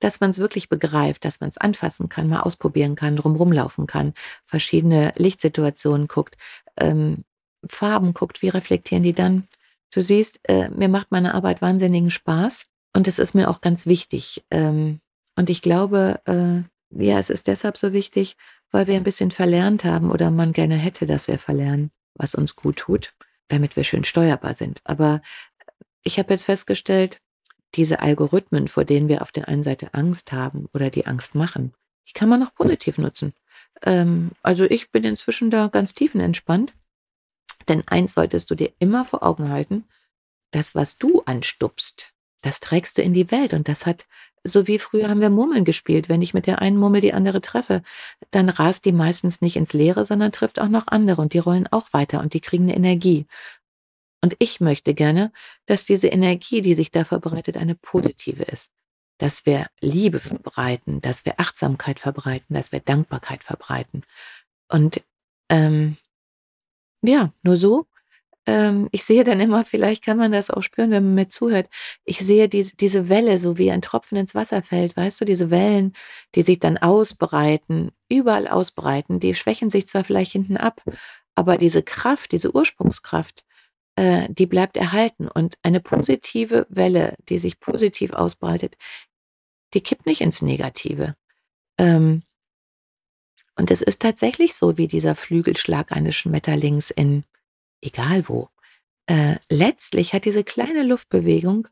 dass 0.00 0.20
man 0.20 0.30
es 0.30 0.38
wirklich 0.38 0.70
begreift, 0.70 1.24
dass 1.26 1.40
man 1.40 1.50
es 1.50 1.58
anfassen 1.58 2.08
kann, 2.08 2.28
mal 2.28 2.40
ausprobieren 2.40 2.94
kann, 2.94 3.16
drumherum 3.16 3.52
laufen 3.52 3.86
kann, 3.86 4.14
verschiedene 4.46 5.12
Lichtsituationen 5.16 6.06
guckt, 6.08 6.36
ähm, 6.78 7.24
Farben 7.66 8.14
guckt, 8.14 8.40
wie 8.40 8.48
reflektieren 8.48 9.02
die 9.02 9.12
dann 9.12 9.48
Du 9.90 10.02
siehst, 10.02 10.40
äh, 10.44 10.68
mir 10.68 10.88
macht 10.88 11.10
meine 11.10 11.34
Arbeit 11.34 11.62
wahnsinnigen 11.62 12.10
Spaß 12.10 12.66
und 12.92 13.08
es 13.08 13.18
ist 13.18 13.34
mir 13.34 13.48
auch 13.48 13.60
ganz 13.60 13.86
wichtig. 13.86 14.44
Ähm, 14.50 15.00
und 15.36 15.50
ich 15.50 15.62
glaube, 15.62 16.20
äh, 16.26 16.62
ja, 16.90 17.18
es 17.18 17.30
ist 17.30 17.46
deshalb 17.46 17.76
so 17.76 17.92
wichtig, 17.92 18.36
weil 18.70 18.86
wir 18.86 18.96
ein 18.96 19.04
bisschen 19.04 19.30
verlernt 19.30 19.84
haben 19.84 20.10
oder 20.10 20.30
man 20.30 20.52
gerne 20.52 20.76
hätte, 20.76 21.06
dass 21.06 21.28
wir 21.28 21.38
verlernen, 21.38 21.90
was 22.14 22.34
uns 22.34 22.56
gut 22.56 22.76
tut, 22.76 23.14
damit 23.48 23.76
wir 23.76 23.84
schön 23.84 24.04
steuerbar 24.04 24.54
sind. 24.54 24.80
Aber 24.84 25.22
ich 26.02 26.18
habe 26.18 26.32
jetzt 26.32 26.44
festgestellt, 26.44 27.20
diese 27.74 28.00
Algorithmen, 28.00 28.68
vor 28.68 28.84
denen 28.84 29.08
wir 29.08 29.22
auf 29.22 29.32
der 29.32 29.48
einen 29.48 29.62
Seite 29.62 29.92
Angst 29.94 30.32
haben 30.32 30.66
oder 30.72 30.90
die 30.90 31.06
Angst 31.06 31.34
machen, 31.34 31.74
die 32.08 32.12
kann 32.14 32.28
man 32.28 32.42
auch 32.42 32.54
positiv 32.54 32.96
nutzen. 32.98 33.34
Ähm, 33.82 34.30
also 34.42 34.64
ich 34.64 34.90
bin 34.90 35.04
inzwischen 35.04 35.50
da 35.50 35.68
ganz 35.68 35.94
tiefenentspannt. 35.94 36.74
Denn 37.68 37.86
eins 37.86 38.14
solltest 38.14 38.50
du 38.50 38.54
dir 38.54 38.72
immer 38.78 39.04
vor 39.04 39.22
Augen 39.22 39.50
halten, 39.50 39.84
das, 40.52 40.74
was 40.74 40.96
du 40.96 41.22
anstupst, 41.26 42.14
das 42.42 42.60
trägst 42.60 42.98
du 42.98 43.02
in 43.02 43.14
die 43.14 43.30
Welt. 43.30 43.52
Und 43.52 43.68
das 43.68 43.86
hat, 43.86 44.06
so 44.44 44.66
wie 44.66 44.78
früher 44.78 45.08
haben 45.08 45.20
wir 45.20 45.30
Murmeln 45.30 45.64
gespielt. 45.64 46.08
Wenn 46.08 46.22
ich 46.22 46.34
mit 46.34 46.46
der 46.46 46.60
einen 46.60 46.76
Murmel 46.76 47.00
die 47.00 47.12
andere 47.12 47.40
treffe, 47.40 47.82
dann 48.30 48.48
rast 48.48 48.84
die 48.84 48.92
meistens 48.92 49.40
nicht 49.40 49.56
ins 49.56 49.72
Leere, 49.72 50.04
sondern 50.04 50.32
trifft 50.32 50.60
auch 50.60 50.68
noch 50.68 50.86
andere 50.86 51.22
und 51.22 51.32
die 51.32 51.38
rollen 51.38 51.66
auch 51.66 51.92
weiter 51.92 52.20
und 52.20 52.34
die 52.34 52.40
kriegen 52.40 52.64
eine 52.64 52.76
Energie. 52.76 53.26
Und 54.20 54.34
ich 54.38 54.60
möchte 54.60 54.94
gerne, 54.94 55.32
dass 55.66 55.84
diese 55.84 56.08
Energie, 56.08 56.60
die 56.60 56.74
sich 56.74 56.90
da 56.90 57.04
verbreitet, 57.04 57.56
eine 57.56 57.74
positive 57.74 58.42
ist. 58.44 58.70
Dass 59.18 59.46
wir 59.46 59.66
Liebe 59.80 60.20
verbreiten, 60.20 61.00
dass 61.00 61.24
wir 61.24 61.40
Achtsamkeit 61.40 61.98
verbreiten, 62.00 62.54
dass 62.54 62.72
wir 62.72 62.80
Dankbarkeit 62.80 63.44
verbreiten. 63.44 64.04
Und 64.68 65.02
ähm, 65.48 65.96
ja, 67.02 67.32
nur 67.42 67.56
so. 67.56 67.86
Ähm, 68.48 68.88
ich 68.92 69.04
sehe 69.04 69.24
dann 69.24 69.40
immer, 69.40 69.62
vielleicht 69.66 70.02
kann 70.02 70.16
man 70.16 70.32
das 70.32 70.50
auch 70.50 70.62
spüren, 70.62 70.90
wenn 70.90 71.04
man 71.04 71.14
mir 71.14 71.28
zuhört. 71.28 71.68
Ich 72.06 72.20
sehe 72.20 72.48
diese, 72.48 72.74
diese 72.76 73.10
Welle, 73.10 73.38
so 73.40 73.58
wie 73.58 73.70
ein 73.70 73.82
Tropfen 73.82 74.16
ins 74.16 74.34
Wasser 74.34 74.62
fällt, 74.62 74.96
weißt 74.96 75.20
du, 75.20 75.26
diese 75.26 75.50
Wellen, 75.50 75.92
die 76.34 76.42
sich 76.42 76.58
dann 76.58 76.78
ausbreiten, 76.78 77.90
überall 78.08 78.48
ausbreiten, 78.48 79.20
die 79.20 79.34
schwächen 79.34 79.68
sich 79.68 79.86
zwar 79.86 80.02
vielleicht 80.02 80.32
hinten 80.32 80.56
ab, 80.56 80.82
aber 81.34 81.58
diese 81.58 81.82
Kraft, 81.82 82.32
diese 82.32 82.54
Ursprungskraft, 82.54 83.44
äh, 83.96 84.28
die 84.30 84.46
bleibt 84.46 84.78
erhalten. 84.78 85.28
Und 85.28 85.56
eine 85.62 85.80
positive 85.80 86.66
Welle, 86.70 87.16
die 87.28 87.38
sich 87.38 87.60
positiv 87.60 88.14
ausbreitet, 88.14 88.76
die 89.74 89.82
kippt 89.82 90.06
nicht 90.06 90.22
ins 90.22 90.40
Negative. 90.40 91.16
Ähm, 91.78 92.22
und 93.56 93.70
es 93.70 93.82
ist 93.82 94.00
tatsächlich 94.00 94.54
so 94.54 94.78
wie 94.78 94.88
dieser 94.88 95.14
Flügelschlag 95.16 95.92
eines 95.92 96.16
Schmetterlings 96.16 96.90
in 96.90 97.24
egal 97.80 98.28
wo. 98.28 98.48
Äh, 99.06 99.36
letztlich 99.48 100.12
hat 100.12 100.24
diese 100.24 100.44
kleine 100.44 100.82
Luftbewegung 100.82 101.68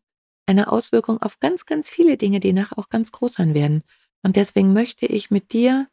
eine 0.47 0.71
Auswirkung 0.71 1.21
auf 1.21 1.41
ganz, 1.41 1.67
ganz 1.67 1.89
viele 1.89 2.17
Dinge, 2.17 2.41
die 2.41 2.53
nachher 2.53 2.79
auch 2.79 2.89
ganz 2.89 3.13
groß 3.13 3.35
sein 3.35 3.55
werden. 3.55 3.83
Und 4.23 4.37
deswegen 4.37 4.73
möchte 4.73 5.07
ich 5.07 5.31
mit 5.31 5.53
dir 5.53 5.89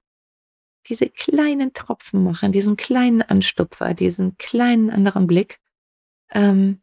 diese 0.87 1.09
kleinen 1.09 1.73
Tropfen 1.73 2.23
machen, 2.23 2.51
diesen 2.51 2.77
kleinen 2.77 3.21
Anstupfer, 3.21 3.93
diesen 3.93 4.37
kleinen 4.37 4.89
anderen 4.89 5.27
Blick. 5.27 5.59
Ähm, 6.31 6.81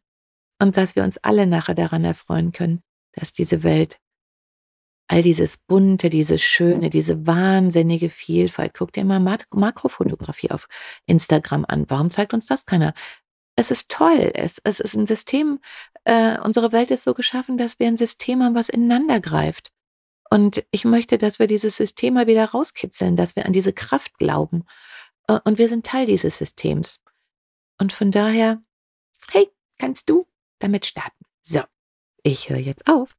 und 0.58 0.76
dass 0.76 0.96
wir 0.96 1.04
uns 1.04 1.18
alle 1.18 1.46
nachher 1.46 1.74
daran 1.74 2.04
erfreuen 2.04 2.52
können, 2.52 2.82
dass 3.12 3.32
diese 3.32 3.62
Welt 3.62 3.98
all 5.10 5.22
dieses 5.22 5.56
Bunte, 5.56 6.08
dieses 6.08 6.40
Schöne, 6.40 6.88
diese 6.88 7.26
wahnsinnige 7.26 8.10
Vielfalt. 8.10 8.74
Guck 8.74 8.92
dir 8.92 9.04
mal 9.04 9.18
Mak 9.18 9.52
Makrofotografie 9.52 10.52
auf 10.52 10.68
Instagram 11.06 11.64
an. 11.66 11.90
Warum 11.90 12.12
zeigt 12.12 12.32
uns 12.32 12.46
das 12.46 12.64
keiner? 12.64 12.94
Es 13.56 13.72
ist 13.72 13.90
toll. 13.90 14.30
Es, 14.34 14.58
es 14.62 14.78
ist 14.78 14.94
ein 14.94 15.06
System. 15.06 15.58
Äh, 16.04 16.38
unsere 16.38 16.70
Welt 16.70 16.92
ist 16.92 17.02
so 17.02 17.12
geschaffen, 17.12 17.58
dass 17.58 17.80
wir 17.80 17.88
ein 17.88 17.96
System 17.96 18.40
haben, 18.40 18.54
was 18.54 18.68
ineinander 18.68 19.18
greift. 19.18 19.72
Und 20.30 20.64
ich 20.70 20.84
möchte, 20.84 21.18
dass 21.18 21.40
wir 21.40 21.48
dieses 21.48 21.76
System 21.76 22.14
mal 22.14 22.28
wieder 22.28 22.44
rauskitzeln, 22.44 23.16
dass 23.16 23.34
wir 23.34 23.46
an 23.46 23.52
diese 23.52 23.72
Kraft 23.72 24.16
glauben. 24.16 24.64
Äh, 25.26 25.40
und 25.42 25.58
wir 25.58 25.68
sind 25.68 25.84
Teil 25.84 26.06
dieses 26.06 26.38
Systems. 26.38 27.00
Und 27.78 27.92
von 27.92 28.12
daher, 28.12 28.62
hey, 29.32 29.50
kannst 29.76 30.08
du 30.08 30.28
damit 30.60 30.86
starten? 30.86 31.24
So, 31.42 31.62
ich 32.22 32.48
höre 32.48 32.58
jetzt 32.58 32.86
auf 32.86 33.16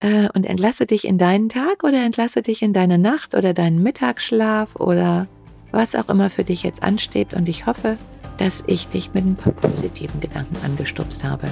äh, 0.00 0.28
und 0.34 0.44
entlasse 0.44 0.86
dich 0.86 1.06
in 1.06 1.18
deinen 1.18 1.48
Tag 1.48 1.84
oder 1.84 2.04
entlasse 2.04 2.42
dich 2.42 2.62
in 2.62 2.72
deine 2.72 2.98
Nacht 2.98 3.34
oder 3.34 3.54
deinen 3.54 3.82
Mittagsschlaf 3.82 4.76
oder 4.76 5.26
was 5.70 5.94
auch 5.94 6.08
immer 6.08 6.30
für 6.30 6.44
dich 6.44 6.62
jetzt 6.62 6.82
ansteht. 6.82 7.34
Und 7.34 7.48
ich 7.48 7.66
hoffe, 7.66 7.96
dass 8.38 8.64
ich 8.66 8.88
dich 8.88 9.12
mit 9.14 9.24
ein 9.24 9.36
paar 9.36 9.52
positiven 9.52 10.20
Gedanken 10.20 10.56
angestupst 10.64 11.22
habe. 11.22 11.46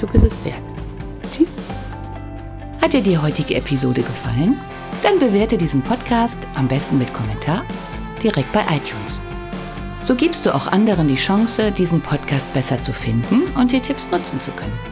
Du 0.00 0.06
bist 0.06 0.24
es 0.24 0.44
wert. 0.44 0.56
Tschüss. 1.30 1.48
Hat 2.80 2.92
dir 2.92 3.02
die 3.02 3.18
heutige 3.18 3.54
Episode 3.54 4.02
gefallen? 4.02 4.58
Dann 5.02 5.18
bewerte 5.18 5.56
diesen 5.56 5.82
Podcast 5.82 6.38
am 6.54 6.68
besten 6.68 6.98
mit 6.98 7.12
Kommentar 7.12 7.64
direkt 8.22 8.50
bei 8.52 8.62
iTunes. 8.62 9.20
So 10.00 10.16
gibst 10.16 10.46
du 10.46 10.54
auch 10.54 10.66
anderen 10.66 11.06
die 11.06 11.14
Chance, 11.14 11.70
diesen 11.70 12.00
Podcast 12.00 12.52
besser 12.54 12.80
zu 12.80 12.92
finden 12.92 13.42
und 13.56 13.70
die 13.70 13.80
Tipps 13.80 14.10
nutzen 14.10 14.40
zu 14.40 14.50
können. 14.50 14.91